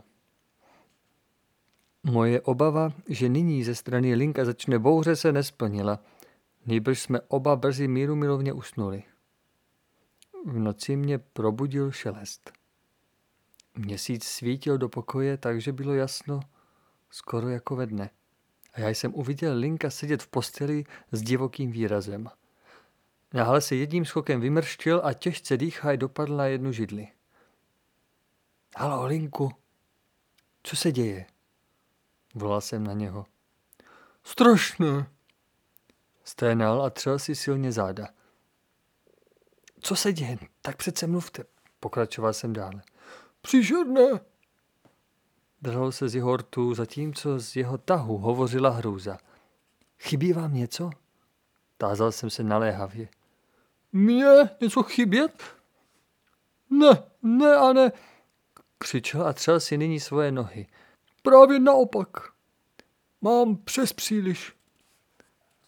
Moje 2.02 2.40
obava, 2.40 2.92
že 3.08 3.28
nyní 3.28 3.64
ze 3.64 3.74
strany 3.74 4.14
Linka 4.14 4.44
začne 4.44 4.78
bouře, 4.78 5.16
se 5.16 5.32
nesplnila. 5.32 5.98
Nejbrž 6.66 7.00
jsme 7.00 7.20
oba 7.28 7.56
brzy 7.56 7.88
míru 7.88 8.16
milovně 8.16 8.52
usnuli. 8.52 9.02
V 10.46 10.58
noci 10.58 10.96
mě 10.96 11.18
probudil 11.18 11.92
šelest. 11.92 12.52
Měsíc 13.78 14.24
svítil 14.24 14.78
do 14.78 14.88
pokoje, 14.88 15.36
takže 15.36 15.72
bylo 15.72 15.94
jasno, 15.94 16.40
skoro 17.10 17.48
jako 17.48 17.76
ve 17.76 17.86
dne. 17.86 18.10
A 18.72 18.80
já 18.80 18.88
jsem 18.88 19.14
uviděl 19.14 19.56
Linka 19.56 19.90
sedět 19.90 20.22
v 20.22 20.28
posteli 20.28 20.84
s 21.12 21.22
divokým 21.22 21.72
výrazem. 21.72 22.30
Náhle 23.34 23.60
se 23.60 23.76
jedním 23.76 24.04
skokem 24.04 24.40
vymrštil 24.40 25.00
a 25.04 25.12
těžce 25.12 25.56
dýchaj 25.56 25.96
dopadl 25.96 26.36
na 26.36 26.46
jednu 26.46 26.72
židli. 26.72 27.08
Halo, 28.76 29.06
Linku, 29.06 29.52
co 30.62 30.76
se 30.76 30.92
děje? 30.92 31.26
Volal 32.34 32.60
jsem 32.60 32.84
na 32.84 32.92
něho. 32.92 33.26
Strašné. 34.22 35.06
Sténal 36.24 36.82
a 36.82 36.90
třel 36.90 37.18
si 37.18 37.34
silně 37.34 37.72
záda. 37.72 38.08
Co 39.80 39.96
se 39.96 40.12
děje? 40.12 40.38
Tak 40.62 40.76
přece 40.76 41.06
mluvte. 41.06 41.44
Pokračoval 41.80 42.32
jsem 42.32 42.52
dále. 42.52 42.82
Příšerné. 43.40 44.20
Drhal 45.62 45.92
se 45.92 46.08
z 46.08 46.14
jeho 46.14 46.36
rtu, 46.36 46.74
zatímco 46.74 47.38
z 47.38 47.56
jeho 47.56 47.78
tahu 47.78 48.18
hovořila 48.18 48.70
hrůza. 48.70 49.18
Chybí 49.98 50.32
vám 50.32 50.54
něco? 50.54 50.90
Tázal 51.78 52.12
jsem 52.12 52.30
se 52.30 52.42
naléhavě. 52.42 53.08
Mně 53.92 54.26
něco 54.60 54.82
chybět? 54.82 55.42
Ne, 56.70 57.02
ne 57.22 57.56
a 57.56 57.72
ne, 57.72 57.92
křičel 58.78 59.26
a 59.26 59.32
třel 59.32 59.60
si 59.60 59.78
nyní 59.78 60.00
svoje 60.00 60.32
nohy. 60.32 60.66
Právě 61.22 61.60
naopak. 61.60 62.08
Mám 63.20 63.56
přes 63.56 63.92
příliš. 63.92 64.52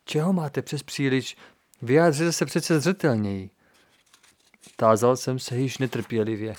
Čeho 0.05 0.33
máte 0.33 0.62
přes 0.62 0.83
příliš? 0.83 1.37
Vyjádřete 1.83 2.33
se 2.33 2.47
přece 2.47 2.81
zřetelněji. 2.81 3.50
Tázal 4.77 5.17
jsem 5.17 5.39
se 5.39 5.56
již 5.56 5.78
netrpělivě. 5.78 6.54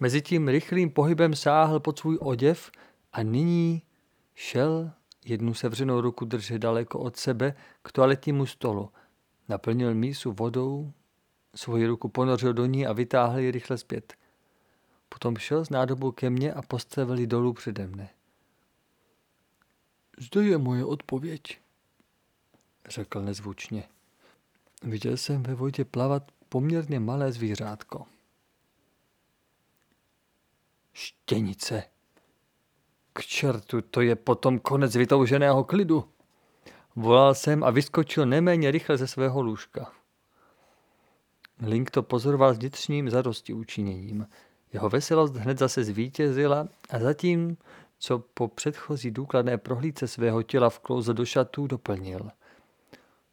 Mezi 0.00 0.22
tím 0.22 0.48
rychlým 0.48 0.90
pohybem 0.90 1.34
sáhl 1.34 1.80
pod 1.80 1.98
svůj 1.98 2.18
oděv 2.20 2.70
a 3.12 3.22
nyní 3.22 3.82
šel 4.34 4.90
jednu 5.24 5.54
sevřenou 5.54 6.00
ruku 6.00 6.24
držet 6.24 6.58
daleko 6.58 6.98
od 6.98 7.16
sebe 7.16 7.54
k 7.82 7.92
toaletnímu 7.92 8.46
stolu. 8.46 8.90
Naplnil 9.48 9.94
mísu 9.94 10.32
vodou, 10.32 10.92
svoji 11.54 11.86
ruku 11.86 12.08
ponořil 12.08 12.52
do 12.52 12.66
ní 12.66 12.86
a 12.86 12.92
vytáhl 12.92 13.38
ji 13.38 13.50
rychle 13.50 13.78
zpět. 13.78 14.14
Potom 15.08 15.36
šel 15.36 15.64
s 15.64 15.70
nádobou 15.70 16.12
ke 16.12 16.30
mně 16.30 16.52
a 16.52 16.62
postavil 16.62 17.18
ji 17.18 17.26
dolů 17.26 17.52
přede 17.52 17.86
mne. 17.86 18.08
Zde 20.18 20.44
je 20.44 20.58
moje 20.58 20.84
odpověď, 20.84 21.42
řekl 22.88 23.22
nezvučně. 23.22 23.84
Viděl 24.82 25.16
jsem 25.16 25.42
ve 25.42 25.54
vodě 25.54 25.84
plavat 25.84 26.32
poměrně 26.48 27.00
malé 27.00 27.32
zvířátko. 27.32 28.06
Štěnice. 30.98 31.82
K 33.12 33.22
čertu, 33.22 33.82
to 33.82 34.00
je 34.00 34.16
potom 34.16 34.58
konec 34.58 34.96
vytouženého 34.96 35.64
klidu. 35.64 36.04
Volal 36.96 37.34
jsem 37.34 37.64
a 37.64 37.70
vyskočil 37.70 38.26
neméně 38.26 38.70
rychle 38.70 38.96
ze 38.96 39.06
svého 39.06 39.42
lůžka. 39.42 39.92
Link 41.62 41.90
to 41.90 42.02
pozoroval 42.02 42.54
s 42.54 42.58
vnitřním 42.58 43.10
zadosti 43.10 43.52
učiněním. 43.52 44.26
Jeho 44.72 44.88
veselost 44.88 45.34
hned 45.34 45.58
zase 45.58 45.84
zvítězila 45.84 46.68
a 46.90 46.98
zatím, 46.98 47.56
co 47.98 48.18
po 48.18 48.48
předchozí 48.48 49.10
důkladné 49.10 49.58
prohlídce 49.58 50.08
svého 50.08 50.42
těla 50.42 50.70
vklouzl 50.70 51.14
do 51.14 51.24
šatů, 51.24 51.66
doplnil. 51.66 52.30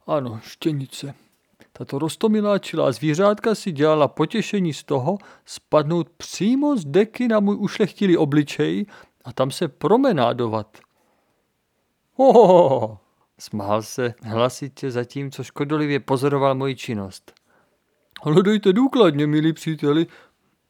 Ano, 0.08 0.40
štěnice. 0.44 1.14
Tato 1.78 2.00
rostomilá 2.00 2.60
čilá 2.60 2.92
zvířátka 2.92 3.56
si 3.56 3.72
dělala 3.72 4.08
potěšení 4.08 4.74
z 4.74 4.84
toho 4.84 5.18
spadnout 5.46 6.10
přímo 6.10 6.78
z 6.78 6.86
deky 6.86 7.28
na 7.28 7.40
můj 7.40 7.56
ušlechtilý 7.60 8.18
obličej 8.18 8.86
a 9.26 9.34
tam 9.34 9.52
se 9.52 9.68
promenádovat. 9.68 10.78
Oh, 12.16 12.98
smál 13.40 13.82
se 13.82 14.14
hlasitě 14.24 14.92
zatímco 14.92 15.44
škodolivě 15.44 16.00
pozoroval 16.00 16.56
moji 16.56 16.76
činnost. 16.76 17.34
Hledejte 18.24 18.74
důkladně, 18.74 19.28
milí 19.28 19.54
příteli, 19.54 20.08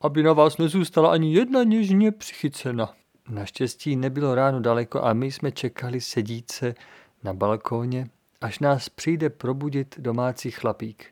aby 0.02 0.24
na 0.24 0.34
vás 0.34 0.58
nezůstala 0.58 1.12
ani 1.12 1.34
jedna 1.34 1.64
něžně 1.64 2.12
přichycena. 2.12 2.94
Naštěstí 3.30 3.96
nebylo 3.96 4.36
ráno 4.36 4.60
daleko 4.60 5.04
a 5.04 5.14
my 5.14 5.32
jsme 5.32 5.52
čekali 5.52 6.02
sedíce 6.02 6.76
na 7.24 7.34
balkóně, 7.34 8.10
až 8.44 8.60
nás 8.60 8.90
přijde 8.90 9.30
probudit 9.30 9.96
domácí 10.00 10.52
chlapík. 10.52 11.06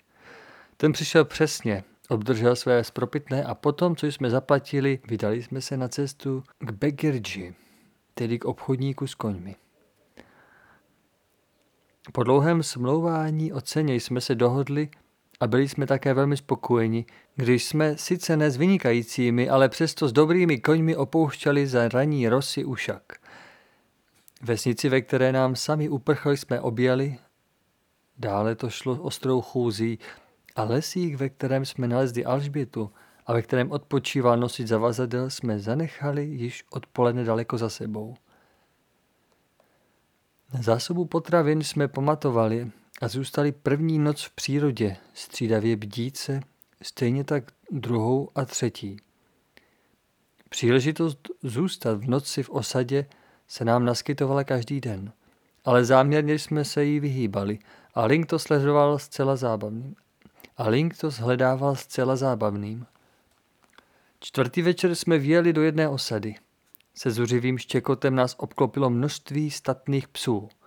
Ten 0.78 0.92
přišel 0.92 1.26
přesně, 1.26 1.84
obdržel 2.10 2.56
své 2.56 2.84
spropitné 2.84 3.44
a 3.44 3.56
potom, 3.56 3.96
co 3.96 4.08
jsme 4.08 4.30
zaplatili, 4.30 5.00
vydali 5.08 5.44
jsme 5.44 5.62
se 5.62 5.78
na 5.78 5.88
cestu 5.88 6.44
k 6.60 6.72
Begirji, 6.72 7.56
tedy 8.14 8.40
k 8.40 8.46
obchodníku 8.46 9.08
s 9.08 9.16
koňmi. 9.16 9.56
Po 12.12 12.24
dlouhém 12.24 12.64
smlouvání 12.64 13.54
o 13.54 13.62
ceně 13.62 13.96
jsme 13.96 14.22
se 14.22 14.36
dohodli 14.36 14.90
a 15.40 15.48
byli 15.48 15.70
jsme 15.70 15.88
také 15.88 16.14
velmi 16.14 16.38
spokojeni, 16.38 17.06
když 17.36 17.66
jsme 17.66 17.98
sice 17.98 18.38
ne 18.38 18.52
s 18.52 18.58
vynikajícími, 18.58 19.50
ale 19.50 19.70
přesto 19.70 20.08
s 20.08 20.12
dobrými 20.12 20.60
koňmi 20.60 20.96
opouštěli 20.96 21.68
za 21.68 21.88
raní 21.88 22.30
rosy 22.30 22.66
ušak. 22.66 23.21
Vesnici, 24.44 24.90
ve 24.90 25.02
které 25.02 25.32
nám 25.32 25.56
sami 25.56 25.90
uprchli, 25.90 26.38
jsme 26.38 26.62
objeli, 26.62 27.18
dále 28.18 28.56
to 28.56 28.70
šlo 28.70 29.02
ostrou 29.02 29.42
chůzí 29.42 30.00
a 30.56 30.64
lesík, 30.64 31.16
ve 31.16 31.30
kterém 31.30 31.66
jsme 31.66 31.88
nalezli 31.88 32.26
Alžbětu 32.26 32.92
a 33.26 33.34
ve 33.34 33.42
kterém 33.42 33.72
odpočíval 33.72 34.38
nosit 34.38 34.68
zavazadel, 34.68 35.30
jsme 35.30 35.60
zanechali 35.60 36.26
již 36.26 36.66
odpoledne 36.70 37.24
daleko 37.24 37.58
za 37.58 37.70
sebou. 37.70 38.16
Zásobu 40.60 41.06
potravin 41.06 41.64
jsme 41.64 41.88
pamatovali 41.88 42.72
a 43.02 43.08
zůstali 43.08 43.52
první 43.52 44.00
noc 44.00 44.24
v 44.24 44.36
přírodě, 44.36 44.98
střídavě 45.14 45.76
bdíce, 45.76 46.42
stejně 46.82 47.24
tak 47.24 47.52
druhou 47.72 48.30
a 48.36 48.46
třetí. 48.46 48.98
Příležitost 50.50 51.30
zůstat 51.44 51.98
v 51.98 52.10
noci 52.10 52.44
v 52.44 52.50
osadě 52.50 53.06
se 53.52 53.66
nám 53.66 53.86
naskytovala 53.86 54.44
každý 54.44 54.82
den, 54.82 55.14
ale 55.66 55.86
záměrně 55.86 56.40
jsme 56.40 56.66
se 56.66 56.84
jí 56.84 57.00
vyhýbali 57.00 57.60
a 57.94 58.06
Link 58.06 58.26
to 58.26 58.40
sledoval 58.40 59.00
zcela 59.00 59.36
zábavným. 59.36 59.96
A 60.58 60.70
Link 60.70 60.98
to 60.98 61.10
zhledával 61.10 61.76
zcela 61.76 62.16
zábavným. 62.16 62.86
Čtvrtý 64.20 64.62
večer 64.62 64.96
jsme 64.96 65.18
vjeli 65.18 65.54
do 65.54 65.62
jedné 65.62 65.90
osady. 65.90 66.36
Se 66.96 67.12
zuřivým 67.12 67.58
štěkotem 67.58 68.16
nás 68.16 68.36
obklopilo 68.38 68.90
množství 68.90 69.52
statných 69.52 70.08
psů– 70.08 70.50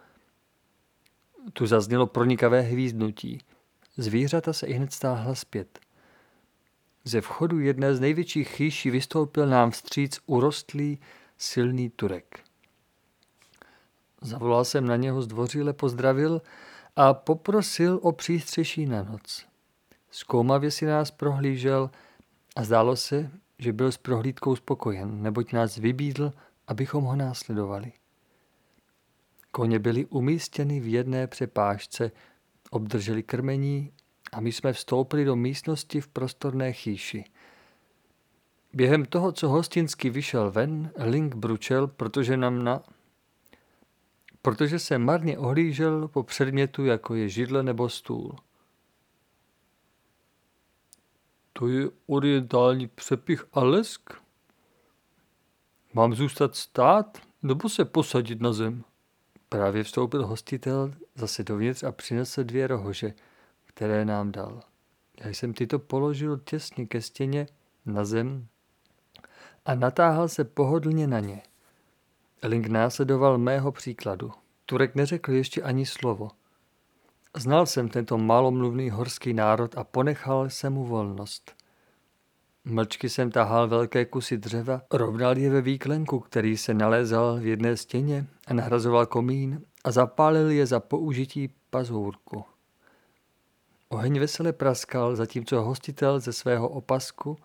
tu 1.53 1.67
zaznělo 1.67 2.07
pronikavé 2.07 2.61
hvízdnutí. 2.61 3.39
Zvířata 3.97 4.53
se 4.53 4.67
i 4.67 4.73
hned 4.73 4.93
stáhla 4.93 5.35
zpět. 5.35 5.79
Ze 7.05 7.21
vchodu 7.21 7.61
jedné 7.61 7.95
z 7.95 8.01
největších 8.01 8.49
chýší 8.49 8.91
vystoupil 8.91 9.47
nám 9.47 9.71
vstříc 9.71 10.21
urostlý, 10.27 10.99
silný 11.39 11.91
Turek. 11.91 12.41
Zavolal 14.25 14.65
jsem 14.65 14.87
na 14.87 14.97
něho 14.97 15.23
zdvořile, 15.23 15.73
pozdravil 15.73 16.43
a 16.97 17.15
poprosil 17.15 17.99
o 18.03 18.13
přístřeší 18.13 18.87
na 18.87 19.03
noc. 19.03 19.47
Zkoumavě 20.11 20.71
si 20.71 20.87
nás 20.87 21.11
prohlížel 21.11 21.91
a 22.57 22.65
zdálo 22.65 22.97
se, 22.97 23.31
že 23.59 23.73
byl 23.73 23.93
s 23.93 23.97
prohlídkou 23.97 24.57
spokojen, 24.57 25.23
neboť 25.23 25.53
nás 25.53 25.77
vybídl, 25.77 26.33
abychom 26.67 27.05
ho 27.05 27.17
následovali. 27.17 27.93
Koně 29.51 29.79
byly 29.79 30.07
umístěny 30.07 30.81
v 30.81 30.93
jedné 30.93 31.27
přepážce, 31.27 32.11
obdrželi 32.71 33.23
krmení 33.23 33.93
a 34.33 34.41
my 34.41 34.53
jsme 34.53 34.73
vstoupili 34.73 35.25
do 35.25 35.37
místnosti 35.37 36.01
v 36.01 36.09
prostorné 36.09 36.73
chýši. 36.73 37.25
Během 38.73 39.05
toho, 39.05 39.33
co 39.33 39.49
hostinsky 39.49 40.11
vyšel 40.11 40.51
ven, 40.51 40.91
Link 40.97 41.35
bručel, 41.35 41.87
protože 41.87 42.37
nám 42.37 42.65
na... 42.65 42.83
protože 44.45 44.79
se 44.79 44.99
marně 44.99 45.39
ohlížel 45.39 46.09
po 46.09 46.23
předmětu, 46.23 46.85
jako 46.85 47.15
je 47.15 47.29
židle 47.29 47.63
nebo 47.63 47.89
stůl. 47.89 48.37
To 51.53 51.69
je 51.69 51.89
orientální 52.07 52.87
přepich 52.87 53.45
a 53.53 53.65
lesk? 53.65 54.11
Mám 55.95 56.15
zůstat 56.15 56.57
stát 56.57 57.19
nebo 57.43 57.69
se 57.69 57.85
posadit 57.85 58.41
na 58.41 58.53
zem? 58.53 58.85
Právě 59.49 59.83
vstoupil 59.83 60.27
hostitel 60.27 60.95
zase 61.15 61.45
dovnitř 61.45 61.83
a 61.83 61.93
přinesl 61.93 62.45
dvě 62.45 62.67
rohože, 62.67 63.15
které 63.65 64.05
nám 64.05 64.33
dal. 64.33 64.61
Já 65.21 65.29
jsem 65.29 65.55
tyto 65.55 65.79
položil 65.79 66.39
těsně 66.39 66.87
ke 66.87 67.01
stěně 67.01 67.47
na 67.87 68.05
zem 68.05 68.47
a 69.65 69.75
natáhl 69.75 70.29
se 70.29 70.45
pohodlně 70.45 71.07
na 71.07 71.21
ně. 71.21 71.43
Link 72.45 72.67
následoval 72.67 73.39
mého 73.39 73.73
příkladu. 73.73 74.33
Turek 74.67 74.95
neřekl 74.95 75.33
ještě 75.33 75.63
ani 75.63 75.87
slovo. 75.87 76.31
Znal 77.37 77.67
jsem 77.67 77.89
tento 77.89 78.19
malomluvný 78.19 78.91
horský 78.91 79.35
národ 79.35 79.79
a 79.79 79.85
ponechal 79.85 80.51
jsem 80.51 80.73
mu 80.73 80.85
volnost. 80.85 81.53
Mlčky 82.65 83.09
jsem 83.09 83.31
tahal 83.31 83.69
velké 83.69 84.05
kusy 84.05 84.37
dřeva, 84.39 84.83
rovnal 84.93 85.39
je 85.39 85.51
ve 85.51 85.61
výklenku, 85.61 86.21
který 86.21 86.57
se 86.57 86.75
nalézal 86.75 87.37
v 87.37 87.47
jedné 87.47 87.77
stěně 87.77 88.27
a 88.47 88.55
nahrazoval 88.55 89.07
komín 89.07 89.63
a 89.85 89.91
zapálil 89.91 90.51
je 90.51 90.67
za 90.67 90.81
použití 90.81 91.51
pazourku. 91.71 92.45
Oheň 93.89 94.21
vesele 94.21 94.53
praskal, 94.53 95.17
zatímco 95.17 95.63
hostitel 95.63 96.21
ze 96.21 96.33
svého 96.33 96.69
opasku, 96.69 97.37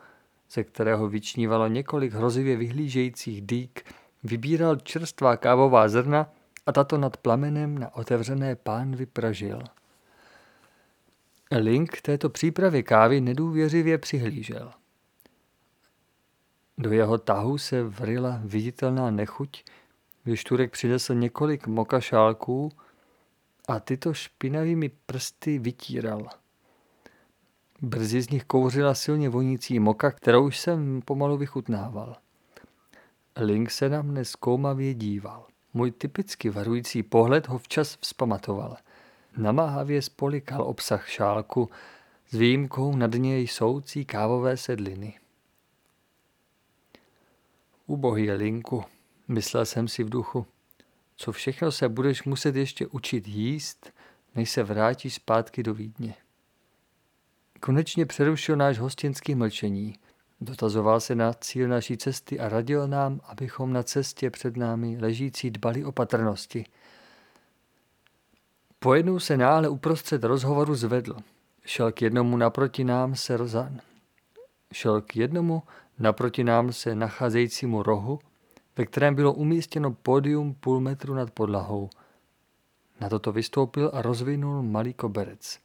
ze 0.51 0.63
kterého 0.63 1.09
vyčnívalo 1.09 1.67
několik 1.67 2.13
hrozivě 2.13 2.57
vyhlížejících 2.57 3.41
dýk, 3.41 3.83
vybíral 4.23 4.75
čerstvá 4.75 5.37
kávová 5.37 5.89
zrna 5.89 6.29
a 6.65 6.71
tato 6.71 6.97
nad 6.97 7.17
plamenem 7.17 7.77
na 7.77 7.95
otevřené 7.95 8.55
pán 8.55 8.95
vypražil. 8.95 9.63
Link 11.51 12.01
této 12.01 12.29
přípravy 12.29 12.83
kávy 12.83 13.21
nedůvěřivě 13.21 13.97
přihlížel. 13.97 14.71
Do 16.77 16.91
jeho 16.91 17.17
tahu 17.17 17.57
se 17.57 17.83
vryla 17.83 18.41
viditelná 18.43 19.11
nechuť, 19.11 19.63
když 20.23 20.43
Turek 20.43 20.71
přinesl 20.71 21.15
několik 21.15 21.67
mokašálků 21.67 22.71
a 23.67 23.79
tyto 23.79 24.13
špinavými 24.13 24.89
prsty 24.89 25.59
vytíral. 25.59 26.27
Brzy 27.81 28.21
z 28.21 28.29
nich 28.29 28.43
kouřila 28.43 28.93
silně 28.93 29.29
vonící 29.29 29.79
moka, 29.79 30.11
kterou 30.11 30.51
jsem 30.51 31.01
pomalu 31.01 31.37
vychutnával. 31.37 32.15
Link 33.39 33.71
se 33.71 33.89
na 33.89 34.01
mne 34.01 34.25
zkoumavě 34.25 34.93
díval. 34.93 35.45
Můj 35.73 35.91
typicky 35.91 36.49
varující 36.49 37.03
pohled 37.03 37.47
ho 37.47 37.57
včas 37.57 37.97
vzpamatoval. 38.01 38.77
Namáhavě 39.37 40.01
spolikal 40.01 40.61
obsah 40.61 41.09
šálku 41.09 41.69
s 42.29 42.31
výjimkou 42.31 42.95
nad 42.95 43.11
něj 43.13 43.47
soucí 43.47 44.05
kávové 44.05 44.57
sedliny. 44.57 45.19
Ubohý 47.87 48.31
Linku, 48.31 48.83
myslel 49.27 49.65
jsem 49.65 49.87
si 49.87 50.03
v 50.03 50.09
duchu, 50.09 50.45
co 51.15 51.31
všechno 51.31 51.71
se 51.71 51.89
budeš 51.89 52.23
muset 52.23 52.55
ještě 52.55 52.87
učit 52.87 53.27
jíst, 53.27 53.93
než 54.35 54.49
se 54.49 54.63
vrátíš 54.63 55.13
zpátky 55.13 55.63
do 55.63 55.73
Vídně. 55.73 56.15
Konečně 57.59 58.05
přerušil 58.05 58.55
náš 58.55 58.77
hostinský 58.77 59.35
mlčení. 59.35 59.95
Dotazoval 60.41 60.99
se 60.99 61.15
na 61.15 61.33
cíl 61.33 61.67
naší 61.67 61.97
cesty 61.97 62.39
a 62.39 62.49
radil 62.49 62.87
nám, 62.87 63.21
abychom 63.23 63.73
na 63.73 63.83
cestě 63.83 64.29
před 64.29 64.57
námi 64.57 64.97
ležící 65.01 65.51
dbali 65.51 65.85
opatrnosti. 65.85 66.65
Pojednou 68.79 69.19
se 69.19 69.37
náhle 69.37 69.69
uprostřed 69.69 70.23
rozhovoru 70.23 70.75
zvedl. 70.75 71.17
Šel 71.65 71.91
k 71.91 72.01
jednomu 72.01 72.37
naproti 72.37 72.83
nám 72.83 73.15
se 73.15 73.37
rozan. 73.37 73.79
Šel 74.73 75.01
k 75.01 75.15
jednomu 75.15 75.63
naproti 75.99 76.43
nám 76.43 76.73
se 76.73 76.95
nacházejícímu 76.95 77.83
rohu, 77.83 78.19
ve 78.77 78.85
kterém 78.85 79.15
bylo 79.15 79.33
umístěno 79.33 79.91
pódium 79.91 80.53
půl 80.53 80.79
metru 80.79 81.13
nad 81.13 81.31
podlahou. 81.31 81.89
Na 83.01 83.09
toto 83.09 83.31
vystoupil 83.31 83.91
a 83.93 84.01
rozvinul 84.01 84.63
malý 84.63 84.93
koberec. 84.93 85.59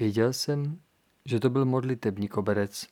Věděl 0.00 0.32
jsem, 0.32 0.80
že 1.24 1.40
to 1.40 1.50
byl 1.50 1.64
modlitební 1.64 2.28
koberec 2.28 2.86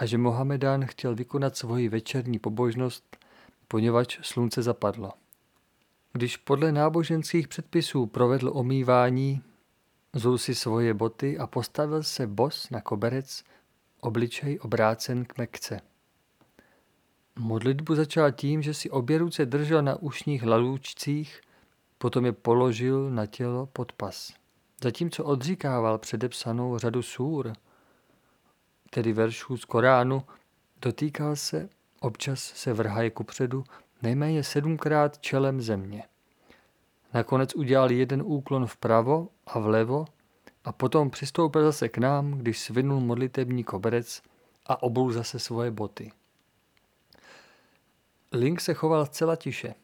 a 0.00 0.06
že 0.06 0.18
Mohamedán 0.18 0.86
chtěl 0.86 1.14
vykonat 1.14 1.56
svoji 1.56 1.88
večerní 1.88 2.38
pobožnost, 2.38 3.16
poněvadž 3.68 4.18
slunce 4.22 4.62
zapadlo. 4.62 5.12
Když 6.12 6.36
podle 6.36 6.72
náboženských 6.72 7.48
předpisů 7.48 8.06
provedl 8.06 8.50
omývání, 8.54 9.42
zul 10.14 10.38
si 10.38 10.54
svoje 10.54 10.94
boty 10.94 11.38
a 11.38 11.46
postavil 11.46 12.02
se 12.02 12.26
bos 12.26 12.70
na 12.70 12.80
koberec, 12.80 13.44
obličej 14.00 14.58
obrácen 14.62 15.24
k 15.24 15.38
Mekce. 15.38 15.80
Modlitbu 17.38 17.94
začal 17.94 18.32
tím, 18.32 18.62
že 18.62 18.74
si 18.74 18.90
obě 18.90 19.18
ruce 19.18 19.46
držel 19.46 19.82
na 19.82 19.96
ušních 19.96 20.42
lalůčcích, 20.42 21.40
potom 21.98 22.24
je 22.24 22.32
položil 22.32 23.10
na 23.10 23.26
tělo 23.26 23.66
pod 23.66 23.92
pas. 23.92 24.32
Zatímco 24.82 25.24
odříkával 25.24 25.98
předepsanou 25.98 26.78
řadu 26.78 27.02
súr, 27.02 27.52
tedy 28.90 29.12
veršů 29.12 29.56
z 29.56 29.64
Koránu, 29.64 30.22
dotýkal 30.82 31.36
se, 31.36 31.68
občas 32.00 32.40
se 32.40 32.72
vrhaje 32.72 33.10
kupředu, 33.10 33.64
nejméně 34.02 34.44
sedmkrát 34.44 35.18
čelem 35.18 35.60
země. 35.60 36.04
Nakonec 37.14 37.54
udělal 37.54 37.90
jeden 37.90 38.22
úklon 38.22 38.66
vpravo 38.66 39.28
a 39.46 39.58
vlevo 39.58 40.04
a 40.64 40.72
potom 40.72 41.10
přistoupil 41.10 41.62
zase 41.62 41.88
k 41.88 41.98
nám, 41.98 42.38
když 42.38 42.58
svinul 42.58 43.00
modlitební 43.00 43.64
koberec 43.64 44.22
a 44.66 44.82
obul 44.82 45.12
zase 45.12 45.38
svoje 45.38 45.70
boty. 45.70 46.12
Link 48.32 48.60
se 48.60 48.74
choval 48.74 49.06
zcela 49.06 49.36
tiše, 49.36 49.74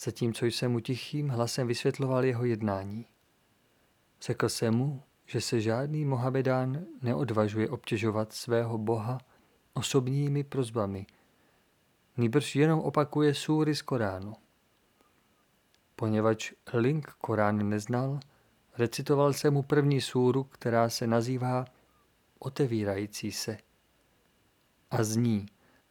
zatímco 0.00 0.46
jsem 0.46 0.72
mu 0.72 0.80
tichým 0.80 1.28
hlasem 1.28 1.66
vysvětloval 1.66 2.24
jeho 2.24 2.44
jednání. 2.44 3.06
Řekl 4.22 4.48
jsem 4.48 4.74
mu, 4.74 5.02
že 5.26 5.40
se 5.40 5.60
žádný 5.60 6.04
Mohamedán 6.04 6.84
neodvažuje 7.02 7.70
obtěžovat 7.70 8.32
svého 8.32 8.78
boha 8.78 9.18
osobními 9.72 10.44
prozbami, 10.44 11.06
nýbrž 12.16 12.56
jenom 12.56 12.80
opakuje 12.80 13.34
súry 13.34 13.74
z 13.74 13.82
Koránu. 13.82 14.34
Poněvadž 15.96 16.52
Link 16.72 17.08
Korán 17.08 17.68
neznal, 17.68 18.20
recitoval 18.78 19.32
se 19.32 19.50
mu 19.50 19.62
první 19.62 20.00
súru, 20.00 20.44
která 20.44 20.88
se 20.88 21.06
nazývá 21.06 21.64
Otevírající 22.38 23.32
se 23.32 23.58
a 24.90 25.04
zní 25.04 25.46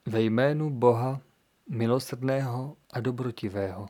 ve 0.06 0.22
jménu 0.22 0.70
Boha 0.70 1.22
milosrdného 1.70 2.78
a 2.94 3.00
dobrotivého. 3.00 3.88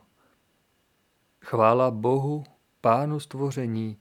Chvála 1.44 1.90
Bohu, 1.90 2.44
Pánu 2.80 3.20
stvoření, 3.20 3.98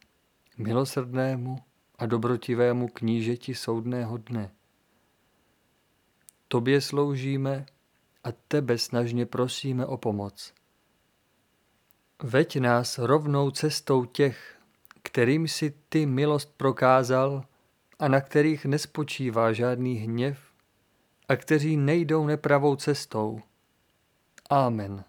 milosrdnému 0.61 1.59
a 1.97 2.05
dobrotivému 2.05 2.87
knížeti 2.87 3.55
soudného 3.55 4.17
dne. 4.17 4.51
Tobě 6.47 6.81
sloužíme 6.81 7.65
a 8.23 8.31
tebe 8.31 8.77
snažně 8.77 9.25
prosíme 9.25 9.85
o 9.85 9.97
pomoc. 9.97 10.53
Veď 12.23 12.59
nás 12.59 12.97
rovnou 12.97 13.51
cestou 13.51 14.05
těch, 14.05 14.57
kterým 15.03 15.47
si 15.47 15.73
ty 15.89 16.05
milost 16.05 16.53
prokázal 16.57 17.43
a 17.99 18.07
na 18.07 18.21
kterých 18.21 18.65
nespočívá 18.65 19.53
žádný 19.53 19.95
hněv 19.95 20.39
a 21.27 21.35
kteří 21.35 21.77
nejdou 21.77 22.25
nepravou 22.25 22.75
cestou. 22.75 23.41
Amen. 24.49 25.03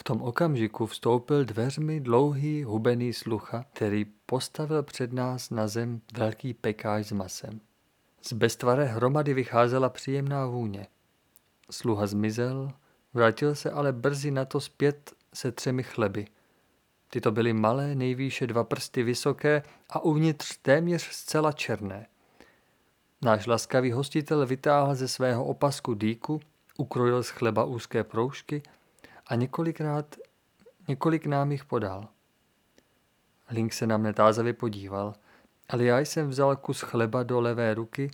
V 0.00 0.04
tom 0.04 0.22
okamžiku 0.22 0.86
vstoupil 0.86 1.44
dveřmi 1.44 2.00
dlouhý 2.00 2.64
hubený 2.64 3.12
slucha, 3.12 3.64
který 3.72 4.04
postavil 4.04 4.82
před 4.82 5.12
nás 5.12 5.50
na 5.50 5.68
zem 5.68 6.00
velký 6.12 6.54
pekáž 6.54 7.06
s 7.06 7.12
masem. 7.12 7.60
Z 8.22 8.32
beztvaré 8.32 8.84
hromady 8.84 9.34
vycházela 9.34 9.88
příjemná 9.88 10.46
vůně. 10.46 10.86
Sluha 11.70 12.06
zmizel, 12.06 12.72
vrátil 13.14 13.54
se 13.54 13.70
ale 13.70 13.92
brzy 13.92 14.30
na 14.30 14.44
to 14.44 14.60
zpět 14.60 15.12
se 15.34 15.52
třemi 15.52 15.82
chleby. 15.82 16.26
Tyto 17.10 17.30
byly 17.30 17.52
malé, 17.52 17.94
nejvýše 17.94 18.46
dva 18.46 18.64
prsty 18.64 19.02
vysoké 19.02 19.62
a 19.90 20.00
uvnitř 20.00 20.56
téměř 20.62 21.02
zcela 21.02 21.52
černé. 21.52 22.06
Náš 23.22 23.46
laskavý 23.46 23.92
hostitel 23.92 24.46
vytáhl 24.46 24.94
ze 24.94 25.08
svého 25.08 25.44
opasku 25.44 25.94
dýku, 25.94 26.40
ukrojil 26.76 27.22
z 27.22 27.28
chleba 27.28 27.64
úzké 27.64 28.04
proužky 28.04 28.62
a 29.30 29.34
několikrát, 29.34 30.16
několik 30.88 31.26
nám 31.26 31.52
jich 31.52 31.64
podal. 31.64 32.08
Link 33.50 33.72
se 33.72 33.86
na 33.86 33.96
mne 33.96 34.12
tázavě 34.12 34.52
podíval, 34.52 35.14
ale 35.68 35.84
já 35.84 35.98
jsem 35.98 36.28
vzal 36.28 36.56
kus 36.56 36.80
chleba 36.80 37.22
do 37.22 37.40
levé 37.40 37.74
ruky 37.74 38.10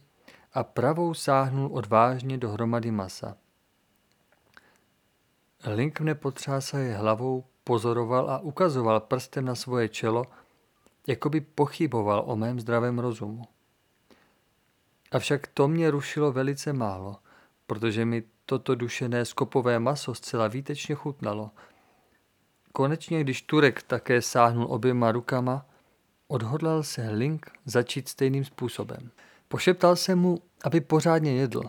a 0.52 0.64
pravou 0.64 1.14
sáhnul 1.14 1.70
odvážně 1.72 2.38
do 2.38 2.50
hromady 2.50 2.90
masa. 2.90 3.36
Link 5.74 6.00
mne 6.00 6.14
potřásaje 6.14 6.96
hlavou 6.96 7.44
pozoroval 7.64 8.30
a 8.30 8.38
ukazoval 8.38 9.00
prstem 9.00 9.44
na 9.44 9.54
svoje 9.54 9.88
čelo, 9.88 10.24
jako 11.06 11.28
by 11.30 11.40
pochyboval 11.40 12.24
o 12.26 12.36
mém 12.36 12.60
zdravém 12.60 12.98
rozumu. 12.98 13.42
Avšak 15.12 15.46
to 15.46 15.68
mě 15.68 15.90
rušilo 15.90 16.32
velice 16.32 16.72
málo, 16.72 17.16
protože 17.66 18.04
mi 18.04 18.22
toto 18.46 18.74
dušené 18.74 19.24
skopové 19.24 19.78
maso 19.78 20.14
zcela 20.14 20.48
výtečně 20.48 20.94
chutnalo. 20.94 21.50
Konečně, 22.72 23.20
když 23.20 23.42
Turek 23.42 23.82
také 23.82 24.22
sáhnul 24.22 24.66
oběma 24.70 25.12
rukama, 25.12 25.66
odhodlal 26.28 26.82
se 26.82 27.10
Link 27.10 27.50
začít 27.64 28.08
stejným 28.08 28.44
způsobem. 28.44 29.10
Pošeptal 29.48 29.96
se 29.96 30.14
mu, 30.14 30.38
aby 30.64 30.80
pořádně 30.80 31.32
jedl, 31.32 31.62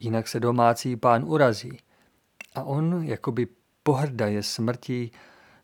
jinak 0.00 0.28
se 0.28 0.40
domácí 0.40 0.96
pán 0.96 1.24
urazí. 1.24 1.78
A 2.54 2.62
on, 2.62 3.04
jakoby 3.04 3.48
pohrdaje 3.82 4.42
smrtí, 4.42 5.12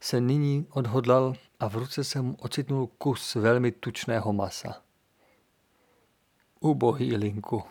se 0.01 0.21
nyní 0.21 0.67
odhodlal 0.71 1.35
a 1.61 1.69
v 1.69 1.75
ruce 1.75 2.05
se 2.05 2.23
mu 2.23 2.37
ocitnul 2.39 2.87
kus 2.87 3.35
velmi 3.35 3.73
tučného 3.73 4.33
masa. 4.33 4.83
Ubohý 6.61 7.17
Linku. 7.17 7.63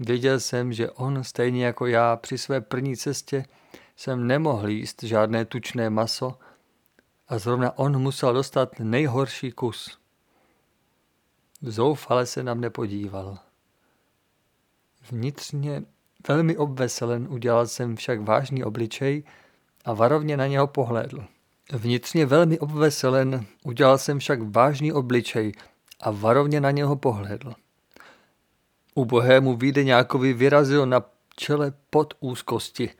Věděl 0.00 0.40
jsem, 0.40 0.72
že 0.72 0.90
on, 0.90 1.24
stejně 1.24 1.64
jako 1.64 1.86
já, 1.86 2.16
při 2.16 2.38
své 2.38 2.60
první 2.60 2.96
cestě 2.96 3.44
jsem 3.96 4.26
nemohl 4.26 4.68
jíst 4.68 5.02
žádné 5.02 5.44
tučné 5.44 5.90
maso 5.90 6.38
a 7.28 7.38
zrovna 7.38 7.78
on 7.78 7.98
musel 7.98 8.32
dostat 8.32 8.78
nejhorší 8.78 9.52
kus. 9.52 9.98
Zoufale 11.62 12.26
se 12.26 12.42
na 12.42 12.54
mne 12.54 12.70
podíval. 12.70 13.38
Vnitřně 15.10 15.82
velmi 16.28 16.56
obveselen 16.56 17.26
udělal 17.30 17.66
jsem 17.66 17.96
však 17.96 18.20
vážný 18.20 18.64
obličej 18.64 19.24
a 19.84 19.92
varovně 19.92 20.36
na 20.36 20.46
něho 20.46 20.66
pohlédl. 20.66 21.24
Vnitřně 21.72 22.26
velmi 22.26 22.58
obveselen 22.58 23.46
udělal 23.64 23.98
jsem 23.98 24.18
však 24.18 24.38
vážný 24.42 24.92
obličej 24.92 25.52
a 26.00 26.10
varovně 26.10 26.60
na 26.60 26.70
něho 26.70 26.96
pohlédl. 26.96 27.54
Ubohému 28.98 29.56
výdeňákovi 29.56 30.32
vyrazil 30.32 30.86
na 30.86 31.02
čele 31.36 31.72
pod 31.90 32.14
úzkosti, 32.20 32.90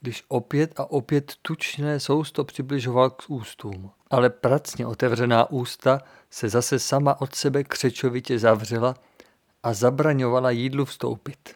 když 0.00 0.24
opět 0.28 0.80
a 0.80 0.90
opět 0.90 1.32
tučné 1.42 2.00
sousto 2.00 2.44
přibližoval 2.44 3.10
k 3.10 3.22
ústům. 3.28 3.90
Ale 4.10 4.30
pracně 4.30 4.86
otevřená 4.86 5.50
ústa 5.50 6.00
se 6.30 6.48
zase 6.48 6.78
sama 6.78 7.20
od 7.20 7.34
sebe 7.34 7.64
křečovitě 7.64 8.38
zavřela 8.38 8.94
a 9.62 9.74
zabraňovala 9.74 10.50
jídlu 10.50 10.84
vstoupit. 10.84 11.54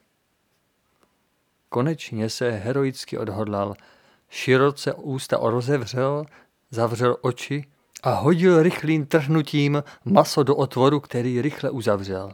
Konečně 1.69 2.31
se 2.31 2.51
heroicky 2.51 3.19
odhodlal, 3.19 3.75
široce 4.29 4.95
ústa 4.95 5.39
rozevřel, 5.43 6.25
zavřel 6.71 7.17
oči 7.21 7.65
a 8.03 8.11
hodil 8.15 8.63
rychlým 8.63 9.07
trhnutím 9.07 9.83
maso 10.05 10.43
do 10.43 10.57
otvoru, 10.57 11.01
který 11.01 11.43
rychle 11.43 11.71
uzavřel. 11.71 12.33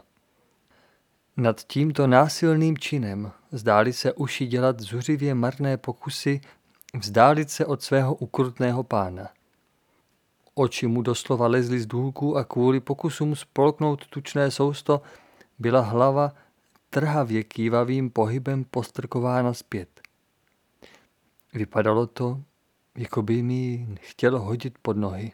Nad 1.37 1.61
tímto 1.63 2.07
násilným 2.07 2.77
činem 2.77 3.31
zdáli 3.51 3.93
se 3.93 4.13
uši 4.13 4.47
dělat 4.47 4.79
zuřivě 4.79 5.35
marné 5.35 5.77
pokusy 5.77 6.41
vzdálit 6.99 7.49
se 7.49 7.65
od 7.65 7.81
svého 7.81 8.15
ukrutného 8.15 8.83
pána. 8.83 9.29
Oči 10.53 10.87
mu 10.87 11.01
doslova 11.01 11.47
lezly 11.47 11.79
z 11.79 11.85
důlků 11.85 12.37
a 12.37 12.43
kvůli 12.43 12.79
pokusům 12.79 13.35
spolknout 13.35 14.07
tučné 14.07 14.51
sousto 14.51 15.01
byla 15.59 15.81
hlava 15.81 16.33
trhavě 16.89 17.43
kývavým 17.43 18.09
pohybem 18.09 18.63
postrkována 18.63 19.53
zpět. 19.53 20.01
Vypadalo 21.53 22.07
to, 22.07 22.41
jako 22.97 23.21
by 23.21 23.43
mi 23.43 23.87
chtěl 24.01 24.39
hodit 24.39 24.77
pod 24.81 24.97
nohy. 24.97 25.31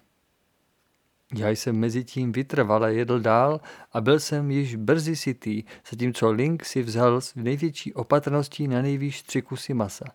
Já 1.36 1.50
jsem 1.50 1.76
mezi 1.76 2.04
tím 2.04 2.32
vytrvale 2.32 2.94
jedl 2.94 3.20
dál 3.20 3.62
a 3.92 4.02
byl 4.02 4.20
jsem 4.20 4.52
již 4.52 4.76
brzy 4.76 5.16
sitý, 5.16 5.63
zatímco 5.90 6.32
Link 6.32 6.66
si 6.66 6.84
vzal 6.84 7.22
s 7.22 7.36
největší 7.36 7.94
opatrností 7.94 8.68
na 8.68 8.82
nejvýš 8.82 9.22
tři 9.22 9.42
kusy 9.42 9.74
masa. 9.74 10.06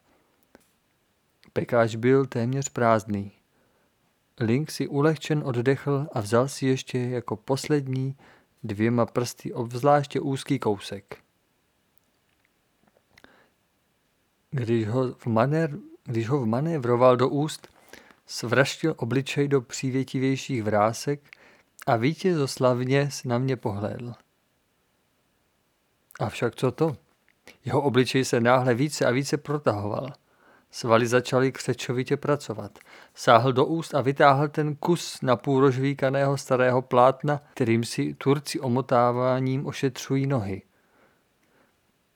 Pekáč 1.52 1.94
byl 1.94 2.26
téměř 2.26 2.68
prázdný. 2.68 3.32
Link 4.40 4.70
si 4.70 4.88
ulehčen 4.88 5.42
oddechl 5.44 6.08
a 6.12 6.20
vzal 6.20 6.48
si 6.48 6.66
ještě 6.66 6.98
jako 6.98 7.36
poslední 7.36 8.16
dvěma 8.62 9.06
prsty 9.06 9.52
obzvláště 9.52 10.20
úzký 10.20 10.58
kousek. 10.58 11.16
Když 14.50 14.88
ho, 14.88 15.14
v 15.14 15.26
manér, 15.26 15.78
když 16.04 16.28
ho 16.28 16.40
vmanévroval 16.40 17.16
do 17.16 17.28
úst, 17.28 17.68
svraštil 18.32 18.94
obličej 18.96 19.48
do 19.48 19.60
přívětivějších 19.60 20.62
vrásek 20.62 21.20
a 21.86 21.96
vítězoslavně 21.96 23.08
na 23.24 23.38
mě 23.38 23.56
pohlédl. 23.56 24.12
Avšak 26.20 26.56
co 26.56 26.70
to? 26.70 26.96
Jeho 27.64 27.82
obličej 27.82 28.24
se 28.24 28.40
náhle 28.40 28.74
více 28.74 29.06
a 29.06 29.10
více 29.10 29.36
protahoval. 29.36 30.12
Svaly 30.70 31.06
začaly 31.06 31.52
křečovitě 31.52 32.16
pracovat. 32.16 32.78
Sáhl 33.14 33.52
do 33.52 33.66
úst 33.66 33.94
a 33.94 34.00
vytáhl 34.00 34.48
ten 34.48 34.76
kus 34.76 35.22
napůl 35.22 35.60
rožvíkaného 35.60 36.36
starého 36.36 36.82
plátna, 36.82 37.40
kterým 37.54 37.84
si 37.84 38.14
Turci 38.14 38.60
omotáváním 38.60 39.66
ošetřují 39.66 40.26
nohy. 40.26 40.62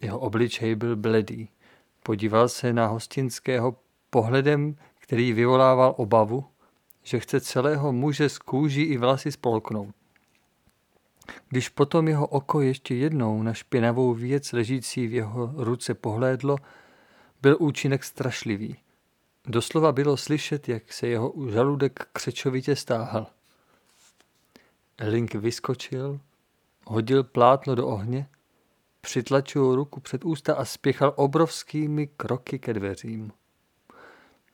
Jeho 0.00 0.18
obličej 0.18 0.74
byl 0.74 0.96
bledý. 0.96 1.48
Podíval 2.02 2.48
se 2.48 2.72
na 2.72 2.87
hostinského 2.87 3.76
pohledem, 4.11 4.76
který 5.07 5.33
vyvolával 5.33 5.95
obavu, 5.97 6.45
že 7.03 7.21
chce 7.21 7.40
celého 7.40 7.92
muže 7.92 8.29
z 8.29 8.38
kůží 8.38 8.83
i 8.83 8.99
vlasy 8.99 9.33
spolknout. 9.33 9.95
Když 11.49 11.69
potom 11.69 12.09
jeho 12.09 12.27
oko 12.27 12.61
ještě 12.61 12.95
jednou 12.95 13.42
na 13.42 13.55
špinavou 13.55 14.14
věc 14.14 14.53
ležící 14.53 15.07
v 15.07 15.14
jeho 15.14 15.53
ruce 15.57 15.95
pohlédlo, 15.95 16.57
byl 17.42 17.57
účinek 17.61 18.05
strašlivý. 18.05 18.77
Doslova 19.47 19.92
bylo 19.92 20.16
slyšet, 20.16 20.69
jak 20.69 20.92
se 20.92 21.07
jeho 21.07 21.35
žaludek 21.51 22.09
křečovitě 22.12 22.77
stáhal. 22.77 23.27
Link 24.99 25.35
vyskočil, 25.35 26.21
hodil 26.87 27.25
plátno 27.25 27.75
do 27.75 27.87
ohně, 27.87 28.29
přitlačil 29.01 29.75
ruku 29.75 30.01
před 30.01 30.25
ústa 30.25 30.55
a 30.55 30.64
spěchal 30.64 31.12
obrovskými 31.16 32.07
kroky 32.07 32.59
ke 32.59 32.75
dveřím. 32.75 33.33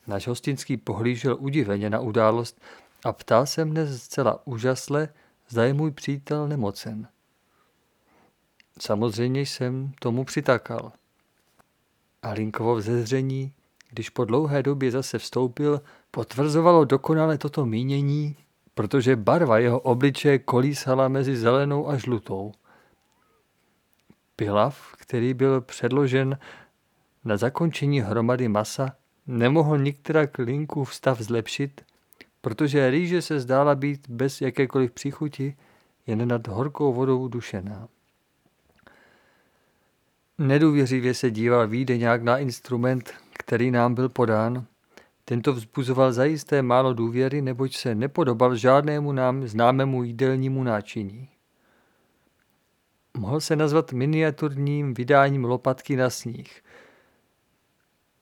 Náš 0.06 0.26
hostinský 0.26 0.76
pohlížel 0.76 1.36
udiveně 1.40 1.90
na 1.90 2.00
událost 2.00 2.60
a 3.04 3.12
ptal 3.12 3.46
se 3.46 3.64
mne 3.64 3.98
zcela 3.98 4.46
úžasle, 4.46 5.08
zda 5.48 5.64
je 5.64 5.74
můj 5.74 5.90
přítel 5.90 6.48
nemocen. 6.48 7.08
Samozřejmě 8.80 9.40
jsem 9.40 9.92
tomu 9.98 10.24
přitakal. 10.24 10.92
A 12.22 12.30
Linkovo 12.30 12.74
vzezření, 12.74 13.52
když 13.90 14.10
po 14.10 14.24
dlouhé 14.24 14.62
době 14.62 14.90
zase 14.90 15.18
vstoupil, 15.18 15.80
potvrzovalo 16.10 16.84
dokonale 16.84 17.38
toto 17.38 17.66
mínění, 17.66 18.36
protože 18.74 19.16
barva 19.16 19.58
jeho 19.58 19.80
obličeje 19.80 20.38
kolísala 20.38 21.08
mezi 21.08 21.36
zelenou 21.36 21.88
a 21.88 21.96
žlutou. 21.96 22.52
Pilav, 24.36 24.92
který 24.98 25.34
byl 25.34 25.60
předložen 25.60 26.38
na 27.24 27.36
zakončení 27.36 28.00
hromady 28.00 28.48
masa, 28.48 28.96
nemohl 29.26 29.78
nikterak 29.78 30.38
Linkův 30.38 30.94
stav 30.94 31.20
zlepšit, 31.20 31.80
protože 32.40 32.90
rýže 32.90 33.22
se 33.22 33.40
zdála 33.40 33.74
být 33.74 34.08
bez 34.08 34.40
jakékoliv 34.40 34.92
příchuti, 34.92 35.56
jen 36.06 36.28
nad 36.28 36.48
horkou 36.48 36.92
vodou 36.92 37.28
dušená. 37.28 37.88
Nedůvěřivě 40.38 41.14
se 41.14 41.30
díval 41.30 41.68
nějak 41.96 42.22
na 42.22 42.38
instrument, 42.38 43.14
který 43.32 43.70
nám 43.70 43.94
byl 43.94 44.08
podán. 44.08 44.66
Tento 45.24 45.52
vzbuzoval 45.52 46.12
zajisté 46.12 46.62
málo 46.62 46.94
důvěry, 46.94 47.42
neboť 47.42 47.76
se 47.76 47.94
nepodobal 47.94 48.56
žádnému 48.56 49.12
nám 49.12 49.46
známému 49.46 50.02
jídelnímu 50.02 50.62
náčiní. 50.62 51.28
Mohl 53.16 53.40
se 53.40 53.56
nazvat 53.56 53.92
miniaturním 53.92 54.94
vydáním 54.94 55.44
lopatky 55.44 55.96
na 55.96 56.10
sníh. 56.10 56.62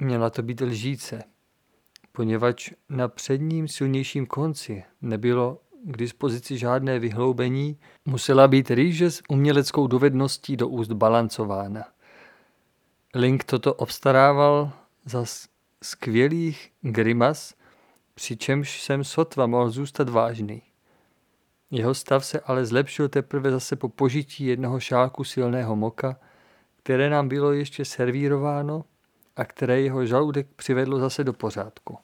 Měla 0.01 0.31
to 0.31 0.43
být 0.43 0.61
lžíce. 0.61 1.25
poněvadž 2.13 2.71
na 2.89 3.09
předním 3.09 3.69
silnějším 3.69 4.27
konci 4.27 4.85
nebylo 5.03 5.59
k 5.85 5.97
dispozici 5.97 6.59
žádné 6.59 6.99
vyhloubení, 6.99 7.79
musela 8.05 8.49
být 8.49 8.71
rýže 8.71 9.11
s 9.11 9.23
uměleckou 9.29 9.87
dovedností 9.87 10.57
do 10.57 10.69
úst 10.69 10.93
balancována. 10.93 11.85
Link 13.15 13.45
toto 13.45 13.75
obstarával 13.75 14.73
za 15.05 15.25
skvělých 15.83 16.73
grimas, 16.81 17.55
přičemž 18.15 18.83
jsem 18.83 19.05
sotva 19.05 19.47
mohl 19.47 19.71
zůstat 19.71 20.09
vážný. 20.09 20.63
Jeho 21.71 21.95
stav 21.95 22.27
se 22.27 22.41
ale 22.41 22.67
zlepšil 22.67 23.09
teprve 23.09 23.51
zase 23.51 23.77
po 23.77 23.89
požití 23.89 24.45
jednoho 24.45 24.81
šálku 24.81 25.25
silného 25.25 25.77
moka, 25.77 26.21
které 26.83 27.11
nám 27.11 27.29
bylo 27.29 27.53
ještě 27.53 27.85
servírováno 27.85 28.85
a 29.37 29.45
které 29.45 29.81
jeho 29.81 30.07
žaludek 30.07 30.47
přivedlo 30.57 30.99
zase 30.99 31.25
do 31.25 31.33
pořádku. 31.33 31.99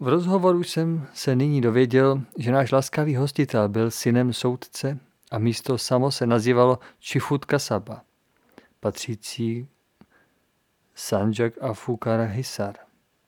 V 0.00 0.08
rozhovoru 0.08 0.62
jsem 0.62 1.06
se 1.14 1.36
nyní 1.36 1.60
dověděl, 1.60 2.22
že 2.38 2.52
náš 2.52 2.72
laskavý 2.72 3.16
hostitel 3.16 3.68
byl 3.68 3.90
synem 3.90 4.32
soudce 4.32 4.98
a 5.30 5.38
místo 5.38 5.78
samo 5.78 6.10
se 6.10 6.26
nazývalo 6.26 6.78
Čifutka 6.98 7.58
Saba, 7.58 8.02
patřící 8.80 9.68
Sanjak 10.94 11.52
a 11.60 11.72
Fukara 11.72 12.24
Hisar. 12.24 12.74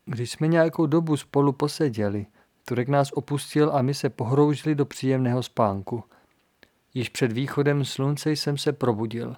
Když 0.04 0.30
jsme 0.30 0.48
nějakou 0.48 0.86
dobu 0.86 1.16
spolu 1.16 1.52
poseděli, 1.52 2.26
Turek 2.64 2.88
nás 2.88 3.12
opustil 3.12 3.70
a 3.76 3.82
my 3.82 3.94
se 3.94 4.10
pohroužili 4.10 4.74
do 4.74 4.86
příjemného 4.86 5.42
spánku. 5.42 6.04
Již 6.94 7.08
před 7.08 7.32
východem 7.32 7.84
slunce 7.84 8.30
jsem 8.30 8.58
se 8.58 8.72
probudil. 8.72 9.36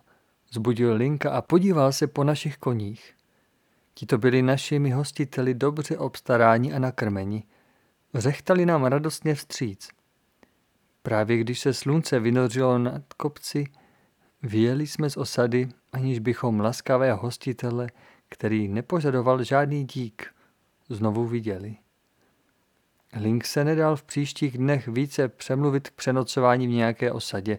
Zbudil 0.55 0.95
Linka 0.95 1.31
a 1.31 1.43
podíval 1.43 1.93
se 1.93 2.07
po 2.07 2.25
našich 2.25 2.57
koních. 2.57 3.15
Tito 3.95 4.19
byli 4.19 4.43
našimi 4.43 4.91
hostiteli 4.91 5.55
dobře 5.55 5.99
obstaráni 5.99 6.73
a 6.73 6.79
nakrmeni. 6.79 7.45
Řechtali 8.15 8.67
nám 8.67 8.85
radostně 8.85 9.35
vstříc. 9.35 9.88
Právě 11.03 11.38
když 11.38 11.61
se 11.61 11.75
slunce 11.75 12.21
vynořilo 12.21 12.79
nad 12.79 13.12
kopci, 13.17 13.67
vyjeli 14.43 14.87
jsme 14.87 15.11
z 15.11 15.17
osady, 15.17 15.69
aniž 15.93 16.19
bychom 16.19 16.61
laskavého 16.61 17.19
hostitele, 17.19 17.88
který 18.29 18.69
nepožadoval 18.69 19.45
žádný 19.45 19.85
dík, 19.85 20.35
znovu 20.88 21.27
viděli. 21.27 21.77
Link 23.21 23.47
se 23.47 23.65
nedal 23.65 23.97
v 23.97 24.03
příštích 24.03 24.59
dnech 24.59 24.88
více 24.88 25.29
přemluvit 25.29 25.88
k 25.88 25.93
přenocování 25.93 26.67
v 26.67 26.71
nějaké 26.71 27.12
osadě, 27.12 27.59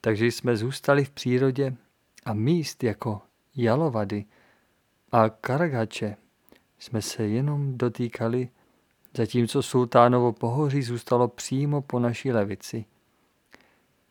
takže 0.00 0.26
jsme 0.26 0.56
zůstali 0.56 1.04
v 1.04 1.10
přírodě 1.10 1.76
a 2.28 2.34
míst 2.34 2.84
jako 2.84 3.22
Jalovady 3.56 4.24
a 5.12 5.28
Karagače 5.28 6.16
jsme 6.78 7.02
se 7.02 7.26
jenom 7.26 7.78
dotýkali, 7.78 8.48
zatímco 9.16 9.62
sultánovo 9.62 10.32
pohoří 10.32 10.82
zůstalo 10.82 11.28
přímo 11.28 11.82
po 11.82 11.98
naší 11.98 12.32
levici. 12.32 12.84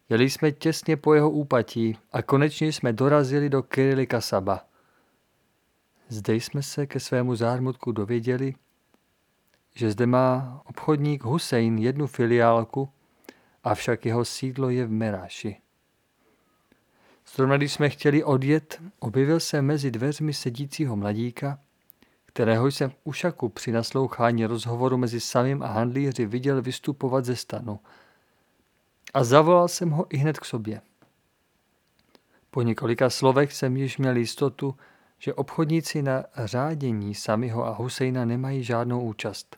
Jeli 0.09 0.29
jsme 0.29 0.51
těsně 0.51 0.97
po 0.97 1.13
jeho 1.13 1.31
úpatí 1.31 1.97
a 2.11 2.21
konečně 2.21 2.67
jsme 2.73 2.93
dorazili 2.93 3.49
do 3.49 3.63
Kirili 3.63 4.07
Kasaba. 4.07 4.65
Zde 6.09 6.35
jsme 6.35 6.63
se 6.63 6.87
ke 6.87 6.99
svému 6.99 7.35
zármutku 7.35 7.91
dověděli, 7.91 8.55
že 9.75 9.91
zde 9.91 10.05
má 10.05 10.61
obchodník 10.65 11.23
Hussein 11.23 11.77
jednu 11.77 12.07
filiálku, 12.07 12.89
avšak 13.63 14.05
jeho 14.05 14.25
sídlo 14.25 14.69
je 14.69 14.85
v 14.85 14.91
Meráši. 14.91 15.61
Zrovna 17.35 17.57
když 17.57 17.73
jsme 17.73 17.89
chtěli 17.89 18.23
odjet, 18.23 18.81
objevil 18.99 19.39
se 19.39 19.61
mezi 19.61 19.91
dveřmi 19.91 20.33
sedícího 20.33 20.95
mladíka, 20.95 21.59
kterého 22.25 22.67
jsem 22.67 22.89
v 22.89 22.95
ušaku 23.03 23.49
při 23.49 23.71
naslouchání 23.71 24.45
rozhovoru 24.45 24.97
mezi 24.97 25.19
samým 25.19 25.63
a 25.63 25.67
handlíři 25.67 26.25
viděl 26.25 26.61
vystupovat 26.61 27.25
ze 27.25 27.35
stanu. 27.35 27.79
A 29.13 29.23
zavolal 29.23 29.67
jsem 29.67 29.89
ho 29.89 30.05
i 30.09 30.17
hned 30.17 30.39
k 30.39 30.45
sobě. 30.45 30.81
Po 32.51 32.61
několika 32.61 33.09
slovech 33.09 33.53
jsem 33.53 33.77
již 33.77 33.97
měl 33.97 34.17
jistotu, 34.17 34.75
že 35.19 35.33
obchodníci 35.33 36.01
na 36.01 36.23
řádění 36.45 37.15
Samiho 37.15 37.65
a 37.65 37.69
Husejna 37.69 38.25
nemají 38.25 38.63
žádnou 38.63 39.01
účast. 39.01 39.57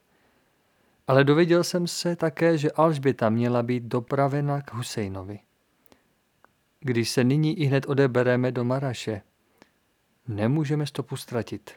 Ale 1.07 1.23
dověděl 1.23 1.63
jsem 1.63 1.87
se 1.87 2.15
také, 2.15 2.57
že 2.57 2.71
Alžběta 2.71 3.29
měla 3.29 3.63
být 3.63 3.83
dopravena 3.83 4.61
k 4.61 4.73
Husejnovi. 4.73 5.39
Když 6.79 7.09
se 7.09 7.23
nyní 7.23 7.59
i 7.59 7.65
hned 7.65 7.85
odebereme 7.89 8.51
do 8.51 8.63
Maraše, 8.63 9.21
nemůžeme 10.27 10.85
stopu 10.85 11.17
ztratit. 11.17 11.71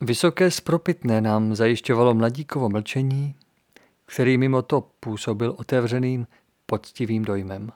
Vysoké 0.00 0.50
spropitné 0.50 1.20
nám 1.20 1.54
zajišťovalo 1.54 2.14
mladíkovo 2.14 2.68
mlčení, 2.68 3.34
který 4.06 4.38
mimo 4.38 4.62
to 4.62 4.80
působil 5.00 5.54
otevřeným, 5.58 6.26
poctivým 6.66 7.24
dojmem. 7.24 7.72